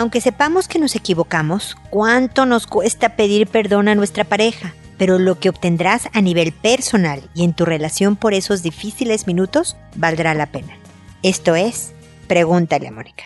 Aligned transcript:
Aunque 0.00 0.22
sepamos 0.22 0.66
que 0.66 0.78
nos 0.78 0.96
equivocamos, 0.96 1.76
¿cuánto 1.90 2.46
nos 2.46 2.66
cuesta 2.66 3.16
pedir 3.16 3.46
perdón 3.46 3.86
a 3.86 3.94
nuestra 3.94 4.24
pareja? 4.24 4.72
Pero 4.96 5.18
lo 5.18 5.38
que 5.38 5.50
obtendrás 5.50 6.08
a 6.14 6.22
nivel 6.22 6.52
personal 6.52 7.28
y 7.34 7.44
en 7.44 7.52
tu 7.52 7.66
relación 7.66 8.16
por 8.16 8.32
esos 8.32 8.62
difíciles 8.62 9.26
minutos 9.26 9.76
valdrá 9.96 10.32
la 10.32 10.46
pena. 10.46 10.74
Esto 11.22 11.54
es, 11.54 11.92
pregúntale 12.28 12.88
a 12.88 12.92
Mónica. 12.92 13.24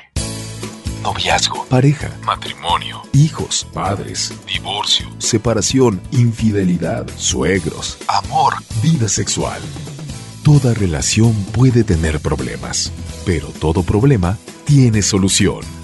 Noviazgo, 1.05 1.65
pareja, 1.67 2.11
matrimonio, 2.27 3.03
hijos, 3.13 3.65
padres, 3.73 4.35
divorcio, 4.45 5.07
separación, 5.19 6.01
infidelidad, 6.11 7.07
suegros, 7.17 7.99
amor, 8.09 8.55
vida 8.83 9.09
sexual. 9.09 9.63
Toda 10.43 10.75
relación 10.75 11.35
puede 11.53 11.85
tener 11.85 12.19
problemas, 12.19 12.91
pero 13.25 13.47
todo 13.61 13.85
problema 13.85 14.37
tiene 14.65 15.03
solución. 15.03 15.84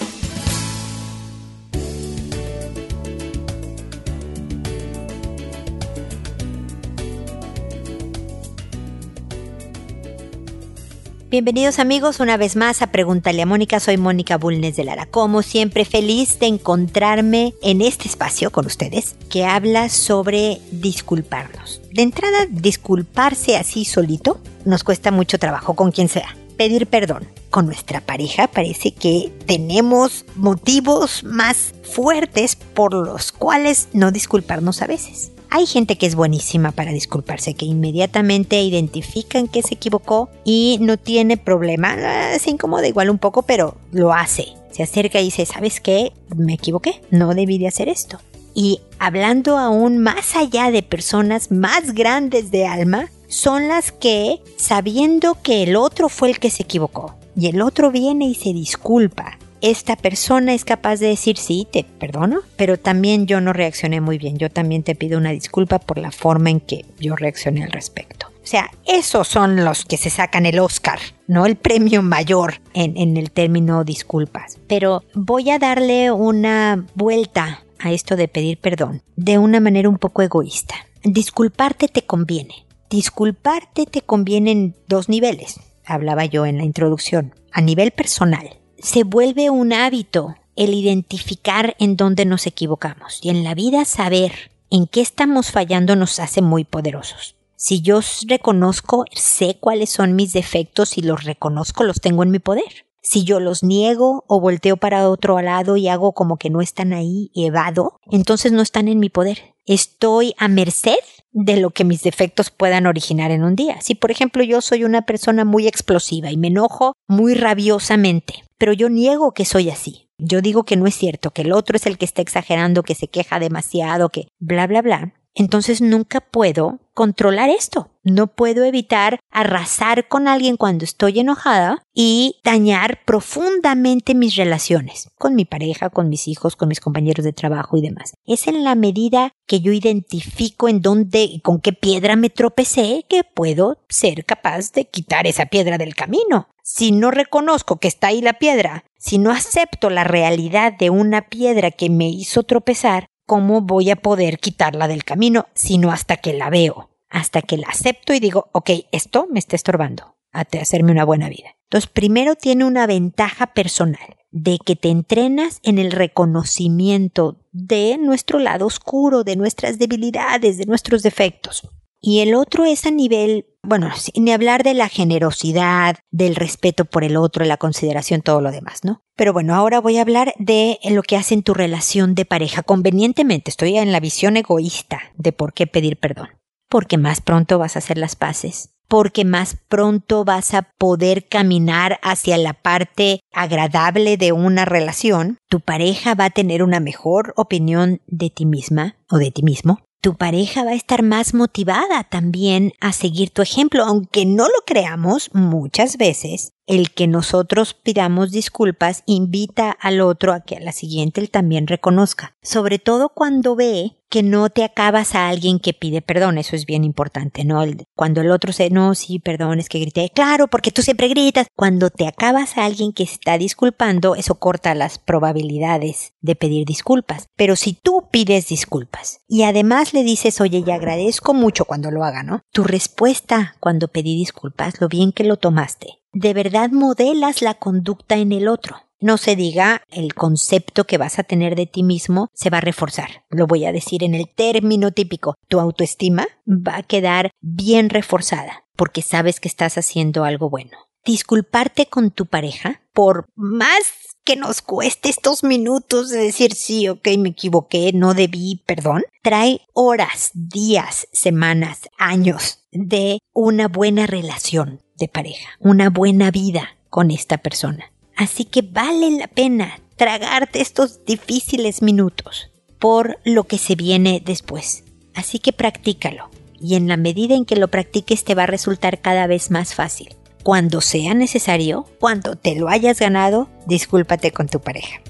Bienvenidos 11.31 11.79
amigos 11.79 12.19
una 12.19 12.35
vez 12.35 12.57
más 12.57 12.81
a 12.81 12.87
Pregúntale 12.87 13.41
a 13.41 13.45
Mónica, 13.45 13.79
soy 13.79 13.95
Mónica 13.95 14.37
Bulnes 14.37 14.75
de 14.75 14.83
Lara. 14.83 15.05
Como 15.05 15.43
siempre 15.43 15.85
feliz 15.85 16.39
de 16.39 16.47
encontrarme 16.47 17.53
en 17.61 17.81
este 17.81 18.09
espacio 18.09 18.51
con 18.51 18.65
ustedes 18.65 19.15
que 19.29 19.45
habla 19.45 19.87
sobre 19.87 20.59
disculparnos. 20.73 21.79
De 21.93 22.01
entrada, 22.01 22.47
disculparse 22.49 23.55
así 23.55 23.85
solito 23.85 24.41
nos 24.65 24.83
cuesta 24.83 25.09
mucho 25.09 25.39
trabajo 25.39 25.73
con 25.73 25.93
quien 25.93 26.09
sea. 26.09 26.35
Pedir 26.57 26.85
perdón 26.87 27.25
con 27.49 27.65
nuestra 27.65 28.01
pareja 28.01 28.47
parece 28.47 28.91
que 28.91 29.31
tenemos 29.45 30.25
motivos 30.35 31.23
más 31.23 31.73
fuertes 31.83 32.57
por 32.57 32.93
los 32.93 33.31
cuales 33.31 33.87
no 33.93 34.11
disculparnos 34.11 34.81
a 34.81 34.87
veces. 34.87 35.31
Hay 35.53 35.65
gente 35.65 35.97
que 35.97 36.05
es 36.05 36.15
buenísima 36.15 36.71
para 36.71 36.93
disculparse, 36.93 37.55
que 37.55 37.65
inmediatamente 37.65 38.61
identifican 38.61 39.49
que 39.49 39.61
se 39.61 39.73
equivocó 39.73 40.29
y 40.45 40.77
no 40.79 40.95
tiene 40.95 41.35
problema. 41.35 41.93
Ah, 41.99 42.39
se 42.39 42.51
incomoda 42.51 42.87
igual 42.87 43.09
un 43.09 43.17
poco, 43.17 43.41
pero 43.41 43.75
lo 43.91 44.13
hace. 44.13 44.45
Se 44.71 44.81
acerca 44.81 45.19
y 45.19 45.25
dice, 45.25 45.45
¿sabes 45.45 45.81
qué? 45.81 46.13
Me 46.33 46.53
equivoqué, 46.53 47.01
no 47.11 47.33
debí 47.33 47.57
de 47.57 47.67
hacer 47.67 47.89
esto. 47.89 48.17
Y 48.53 48.79
hablando 48.97 49.57
aún 49.57 49.97
más 49.97 50.37
allá 50.37 50.71
de 50.71 50.83
personas 50.83 51.51
más 51.51 51.93
grandes 51.93 52.49
de 52.49 52.65
alma, 52.65 53.09
son 53.27 53.67
las 53.67 53.91
que, 53.91 54.39
sabiendo 54.55 55.37
que 55.43 55.63
el 55.63 55.75
otro 55.75 56.07
fue 56.07 56.29
el 56.29 56.39
que 56.39 56.49
se 56.49 56.63
equivocó, 56.63 57.15
y 57.35 57.47
el 57.47 57.61
otro 57.61 57.91
viene 57.91 58.25
y 58.25 58.35
se 58.35 58.53
disculpa, 58.53 59.37
esta 59.61 59.95
persona 59.95 60.53
es 60.53 60.65
capaz 60.65 60.99
de 60.99 61.07
decir 61.07 61.37
sí, 61.37 61.67
te 61.71 61.83
perdono, 61.83 62.39
pero 62.55 62.77
también 62.77 63.27
yo 63.27 63.41
no 63.41 63.53
reaccioné 63.53 64.01
muy 64.01 64.17
bien. 64.17 64.37
Yo 64.37 64.49
también 64.49 64.83
te 64.83 64.95
pido 64.95 65.17
una 65.17 65.31
disculpa 65.31 65.79
por 65.79 65.97
la 65.97 66.11
forma 66.11 66.49
en 66.49 66.59
que 66.59 66.85
yo 66.99 67.15
reaccioné 67.15 67.63
al 67.63 67.71
respecto. 67.71 68.27
O 68.43 68.47
sea, 68.47 68.71
esos 68.87 69.27
son 69.27 69.63
los 69.63 69.85
que 69.85 69.97
se 69.97 70.09
sacan 70.09 70.47
el 70.47 70.59
Oscar, 70.59 70.99
no 71.27 71.45
el 71.45 71.55
premio 71.55 72.01
mayor 72.01 72.55
en, 72.73 73.15
el 73.15 73.29
término 73.31 73.83
disculpas. 73.83 74.57
Pero 74.67 75.03
voy 75.13 75.51
a 75.51 75.59
darle 75.59 76.11
una 76.11 76.85
vuelta 76.95 77.63
a 77.77 77.91
esto 77.91 78.15
de 78.15 78.27
pedir 78.27 78.57
perdón 78.57 79.03
de 79.15 79.37
una 79.37 79.59
manera 79.59 79.89
un 79.89 79.99
poco 79.99 80.23
egoísta. 80.23 80.75
Disculparte 81.03 81.87
te 81.87 82.01
conviene. 82.01 82.65
Disculparte 82.89 83.85
te 83.85 84.01
conviene 84.01 84.51
en 84.51 84.75
dos 84.87 85.07
niveles. 85.07 85.59
Hablaba 85.85 86.25
yo 86.25 86.45
en 86.45 86.57
la 86.57 86.63
introducción. 86.63 87.35
A 87.51 87.61
nivel 87.61 87.91
personal 87.91 88.60
se 88.81 89.03
vuelve 89.03 89.49
un 89.49 89.73
hábito 89.73 90.35
el 90.55 90.73
identificar 90.73 91.75
en 91.79 91.95
dónde 91.95 92.25
nos 92.25 92.47
equivocamos 92.47 93.19
y 93.21 93.29
en 93.29 93.43
la 93.43 93.55
vida 93.55 93.85
saber 93.85 94.51
en 94.69 94.87
qué 94.87 95.01
estamos 95.01 95.51
fallando 95.51 95.95
nos 95.95 96.19
hace 96.19 96.41
muy 96.41 96.63
poderosos. 96.63 97.35
Si 97.55 97.81
yo 97.81 97.99
reconozco, 98.27 99.05
sé 99.13 99.57
cuáles 99.59 99.91
son 99.91 100.15
mis 100.15 100.33
defectos 100.33 100.97
y 100.97 101.01
los 101.01 101.23
reconozco, 101.23 101.83
los 101.83 102.01
tengo 102.01 102.23
en 102.23 102.31
mi 102.31 102.39
poder. 102.39 102.85
Si 103.01 103.23
yo 103.23 103.39
los 103.39 103.63
niego 103.63 104.23
o 104.27 104.39
volteo 104.39 104.77
para 104.77 105.09
otro 105.09 105.41
lado 105.41 105.75
y 105.75 105.87
hago 105.87 106.13
como 106.13 106.37
que 106.37 106.49
no 106.49 106.61
están 106.61 106.93
ahí, 106.93 107.31
evado, 107.35 107.99
entonces 108.09 108.51
no 108.51 108.61
están 108.61 108.87
en 108.87 108.99
mi 108.99 109.09
poder. 109.09 109.55
Estoy 109.65 110.35
a 110.37 110.47
merced 110.47 110.99
de 111.31 111.57
lo 111.57 111.71
que 111.71 111.83
mis 111.83 112.03
defectos 112.03 112.51
puedan 112.51 112.85
originar 112.85 113.31
en 113.31 113.43
un 113.43 113.55
día. 113.55 113.81
Si 113.81 113.95
por 113.95 114.11
ejemplo 114.11 114.43
yo 114.43 114.61
soy 114.61 114.83
una 114.83 115.03
persona 115.03 115.45
muy 115.45 115.67
explosiva 115.67 116.31
y 116.31 116.37
me 116.37 116.47
enojo 116.47 116.93
muy 117.07 117.33
rabiosamente, 117.33 118.43
pero 118.57 118.73
yo 118.73 118.89
niego 118.89 119.33
que 119.33 119.45
soy 119.45 119.69
así. 119.69 120.09
Yo 120.17 120.41
digo 120.41 120.65
que 120.65 120.77
no 120.77 120.85
es 120.85 120.93
cierto, 120.93 121.31
que 121.31 121.41
el 121.41 121.51
otro 121.51 121.75
es 121.75 121.87
el 121.87 121.97
que 121.97 122.05
está 122.05 122.21
exagerando, 122.21 122.83
que 122.83 122.93
se 122.93 123.07
queja 123.07 123.39
demasiado, 123.39 124.09
que 124.09 124.27
bla, 124.39 124.67
bla, 124.67 124.83
bla. 124.83 125.13
Entonces 125.33 125.81
nunca 125.81 126.19
puedo 126.19 126.79
controlar 126.93 127.49
esto. 127.49 127.89
No 128.03 128.27
puedo 128.27 128.63
evitar 128.65 129.19
arrasar 129.31 130.07
con 130.07 130.27
alguien 130.27 130.57
cuando 130.57 130.83
estoy 130.83 131.19
enojada 131.19 131.83
y 131.93 132.39
dañar 132.43 132.99
profundamente 133.05 134.15
mis 134.15 134.35
relaciones 134.35 135.09
con 135.17 135.35
mi 135.35 135.45
pareja, 135.45 135.89
con 135.89 136.09
mis 136.09 136.27
hijos, 136.27 136.55
con 136.55 136.67
mis 136.67 136.79
compañeros 136.79 137.23
de 137.23 137.33
trabajo 137.33 137.77
y 137.77 137.81
demás. 137.81 138.13
Es 138.25 138.47
en 138.47 138.63
la 138.63 138.75
medida 138.75 139.31
que 139.47 139.61
yo 139.61 139.71
identifico 139.71 140.67
en 140.67 140.81
dónde 140.81 141.23
y 141.23 141.39
con 141.41 141.61
qué 141.61 141.73
piedra 141.73 142.15
me 142.15 142.29
tropecé 142.29 143.05
que 143.07 143.23
puedo 143.23 143.77
ser 143.87 144.25
capaz 144.25 144.71
de 144.71 144.85
quitar 144.85 145.27
esa 145.27 145.45
piedra 145.45 145.77
del 145.77 145.95
camino. 145.95 146.47
Si 146.63 146.91
no 146.91 147.11
reconozco 147.11 147.77
que 147.77 147.87
está 147.87 148.07
ahí 148.07 148.21
la 148.21 148.33
piedra, 148.33 148.85
si 148.97 149.17
no 149.17 149.31
acepto 149.31 149.89
la 149.89 150.03
realidad 150.03 150.73
de 150.73 150.89
una 150.89 151.27
piedra 151.27 151.71
que 151.71 151.89
me 151.89 152.07
hizo 152.07 152.43
tropezar, 152.43 153.07
¿cómo 153.25 153.61
voy 153.61 153.89
a 153.89 153.95
poder 153.95 154.39
quitarla 154.39 154.87
del 154.87 155.03
camino? 155.03 155.47
Sino 155.53 155.91
hasta 155.91 156.17
que 156.17 156.33
la 156.33 156.49
veo 156.49 156.91
hasta 157.11 157.41
que 157.41 157.57
la 157.57 157.67
acepto 157.67 158.13
y 158.13 158.19
digo, 158.19 158.49
ok, 158.53 158.71
esto 158.91 159.27
me 159.29 159.39
está 159.39 159.55
estorbando 159.55 160.15
a 160.31 160.45
hacerme 160.59 160.93
una 160.93 161.03
buena 161.03 161.29
vida. 161.29 161.57
Entonces, 161.63 161.89
primero 161.89 162.35
tiene 162.35 162.65
una 162.65 162.87
ventaja 162.87 163.53
personal 163.53 164.17
de 164.31 164.57
que 164.65 164.77
te 164.77 164.89
entrenas 164.89 165.59
en 165.63 165.77
el 165.77 165.91
reconocimiento 165.91 167.37
de 167.51 167.97
nuestro 167.97 168.39
lado 168.39 168.65
oscuro, 168.65 169.25
de 169.25 169.35
nuestras 169.35 169.77
debilidades, 169.77 170.57
de 170.57 170.65
nuestros 170.65 171.03
defectos. 171.03 171.69
Y 172.01 172.19
el 172.19 172.33
otro 172.33 172.65
es 172.65 172.85
a 172.85 172.91
nivel, 172.91 173.45
bueno, 173.61 173.89
ni 174.15 174.31
hablar 174.31 174.63
de 174.63 174.73
la 174.73 174.89
generosidad, 174.89 175.97
del 176.09 176.35
respeto 176.35 176.85
por 176.85 177.03
el 177.03 177.15
otro, 177.15 177.45
la 177.45 177.57
consideración, 177.57 178.21
todo 178.21 178.41
lo 178.41 178.51
demás, 178.51 178.83
¿no? 178.83 179.03
Pero 179.15 179.33
bueno, 179.33 179.53
ahora 179.55 179.79
voy 179.79 179.97
a 179.97 180.01
hablar 180.01 180.33
de 180.39 180.79
lo 180.89 181.03
que 181.03 181.15
hace 181.15 181.35
en 181.35 181.43
tu 181.43 181.53
relación 181.53 182.15
de 182.15 182.25
pareja. 182.25 182.63
Convenientemente, 182.63 183.51
estoy 183.51 183.77
en 183.77 183.91
la 183.91 183.99
visión 183.99 184.35
egoísta 184.35 184.99
de 185.15 185.31
por 185.31 185.53
qué 185.53 185.67
pedir 185.67 185.97
perdón 185.97 186.29
porque 186.71 186.97
más 186.97 187.19
pronto 187.19 187.59
vas 187.59 187.75
a 187.75 187.79
hacer 187.79 187.97
las 187.97 188.15
paces, 188.15 188.73
porque 188.87 189.25
más 189.25 189.57
pronto 189.67 190.23
vas 190.23 190.53
a 190.53 190.71
poder 190.77 191.27
caminar 191.27 191.99
hacia 192.01 192.37
la 192.37 192.53
parte 192.53 193.19
agradable 193.33 194.15
de 194.15 194.31
una 194.31 194.63
relación, 194.63 195.37
tu 195.49 195.59
pareja 195.59 196.15
va 196.15 196.25
a 196.25 196.29
tener 196.29 196.63
una 196.63 196.79
mejor 196.79 197.33
opinión 197.35 198.01
de 198.07 198.29
ti 198.29 198.45
misma 198.45 198.95
o 199.09 199.17
de 199.17 199.31
ti 199.31 199.43
mismo, 199.43 199.79
tu 200.01 200.15
pareja 200.15 200.63
va 200.63 200.71
a 200.71 200.75
estar 200.75 201.03
más 201.03 201.35
motivada 201.35 202.03
también 202.03 202.73
a 202.81 202.91
seguir 202.91 203.29
tu 203.29 203.43
ejemplo, 203.43 203.85
aunque 203.85 204.25
no 204.25 204.45
lo 204.45 204.65
creamos 204.65 205.29
muchas 205.33 205.97
veces. 205.97 206.53
El 206.65 206.91
que 206.91 207.05
nosotros 207.05 207.73
pidamos 207.73 208.31
disculpas 208.31 209.03
invita 209.05 209.71
al 209.71 210.01
otro 210.01 210.33
a 210.33 210.41
que 210.41 210.55
a 210.55 210.59
la 210.59 210.71
siguiente 210.71 211.21
él 211.21 211.29
también 211.29 211.67
reconozca, 211.67 212.35
sobre 212.41 212.79
todo 212.79 213.09
cuando 213.09 213.55
ve 213.55 213.97
que 214.09 214.23
no 214.23 214.49
te 214.49 214.63
acabas 214.63 215.15
a 215.15 215.29
alguien 215.29 215.59
que 215.59 215.73
pide 215.73 216.01
perdón, 216.01 216.37
eso 216.37 216.55
es 216.55 216.65
bien 216.65 216.83
importante, 216.83 217.45
¿no? 217.45 217.63
cuando 217.95 218.21
el 218.21 218.31
otro 218.31 218.51
se, 218.51 218.69
no, 218.69 218.93
sí, 218.93 219.19
perdón, 219.19 219.59
es 219.59 219.69
que 219.69 219.79
grité, 219.79 220.11
claro, 220.13 220.47
porque 220.47 220.71
tú 220.71 220.81
siempre 220.81 221.07
gritas. 221.07 221.47
Cuando 221.55 221.89
te 221.89 222.07
acabas 222.07 222.57
a 222.57 222.65
alguien 222.65 222.91
que 222.91 223.03
está 223.03 223.37
disculpando, 223.37 224.15
eso 224.15 224.35
corta 224.35 224.75
las 224.75 224.97
probabilidades 224.97 226.13
de 226.19 226.35
pedir 226.35 226.65
disculpas. 226.65 227.27
Pero 227.37 227.55
si 227.55 227.73
tú 227.73 228.00
pides 228.11 228.47
disculpas 228.47 229.21
y 229.27 229.43
además 229.43 229.93
le 229.93 230.03
dices, 230.03 230.41
oye, 230.41 230.63
ya 230.63 230.75
agradezco 230.75 231.33
mucho 231.33 231.65
cuando 231.65 231.91
lo 231.91 232.03
haga, 232.03 232.23
¿no? 232.23 232.41
Tu 232.51 232.63
respuesta 232.63 233.55
cuando 233.59 233.87
pedí 233.87 234.15
disculpas, 234.15 234.79
lo 234.79 234.87
bien 234.87 235.11
que 235.11 235.23
lo 235.23 235.37
tomaste, 235.37 236.01
de 236.13 236.33
verdad 236.33 236.69
modelas 236.71 237.41
la 237.41 237.55
conducta 237.55 238.17
en 238.17 238.31
el 238.31 238.47
otro. 238.47 238.77
No 238.99 239.17
se 239.17 239.35
diga 239.35 239.81
el 239.89 240.13
concepto 240.13 240.85
que 240.85 240.99
vas 240.99 241.17
a 241.17 241.23
tener 241.23 241.55
de 241.55 241.65
ti 241.65 241.81
mismo 241.81 242.29
se 242.35 242.51
va 242.51 242.59
a 242.59 242.61
reforzar. 242.61 243.23
Lo 243.29 243.47
voy 243.47 243.65
a 243.65 243.71
decir 243.71 244.03
en 244.03 244.13
el 244.13 244.29
término 244.29 244.91
típico. 244.91 245.33
Tu 245.47 245.59
autoestima 245.59 246.27
va 246.47 246.77
a 246.77 246.83
quedar 246.83 247.31
bien 247.41 247.89
reforzada 247.89 248.65
porque 248.75 249.01
sabes 249.01 249.39
que 249.39 249.47
estás 249.47 249.79
haciendo 249.79 250.23
algo 250.23 250.51
bueno. 250.51 250.77
Disculparte 251.03 251.87
con 251.87 252.11
tu 252.11 252.27
pareja 252.27 252.81
por 252.93 253.25
más 253.35 253.91
que 254.23 254.35
nos 254.35 254.61
cueste 254.61 255.09
estos 255.09 255.43
minutos 255.43 256.09
de 256.09 256.19
decir 256.19 256.53
sí, 256.53 256.87
ok, 256.87 257.07
me 257.17 257.29
equivoqué, 257.29 257.91
no 257.93 258.13
debí, 258.13 258.61
perdón, 258.65 259.03
trae 259.21 259.61
horas, 259.73 260.31
días, 260.33 261.07
semanas, 261.11 261.89
años 261.97 262.59
de 262.71 263.19
una 263.33 263.67
buena 263.67 264.07
relación 264.07 264.81
de 264.97 265.07
pareja, 265.07 265.49
una 265.59 265.89
buena 265.89 266.31
vida 266.31 266.77
con 266.89 267.11
esta 267.11 267.37
persona. 267.39 267.91
Así 268.15 268.45
que 268.45 268.61
vale 268.61 269.11
la 269.11 269.27
pena 269.27 269.79
tragarte 269.95 270.61
estos 270.61 271.05
difíciles 271.05 271.81
minutos 271.81 272.51
por 272.79 273.19
lo 273.23 273.43
que 273.45 273.57
se 273.57 273.75
viene 273.75 274.21
después. 274.23 274.83
Así 275.13 275.39
que 275.39 275.53
practícalo 275.53 276.29
y 276.59 276.75
en 276.75 276.87
la 276.87 276.97
medida 276.97 277.35
en 277.35 277.45
que 277.45 277.55
lo 277.55 277.69
practiques 277.69 278.23
te 278.23 278.35
va 278.35 278.43
a 278.43 278.47
resultar 278.47 279.01
cada 279.01 279.27
vez 279.27 279.51
más 279.51 279.73
fácil. 279.73 280.15
Cuando 280.43 280.81
sea 280.81 281.13
necesario, 281.13 281.85
cuando 281.99 282.35
te 282.35 282.55
lo 282.55 282.69
hayas 282.69 282.99
ganado, 282.99 283.49
discúlpate 283.67 284.31
con 284.31 284.47
tu 284.47 284.59
pareja. 284.59 285.01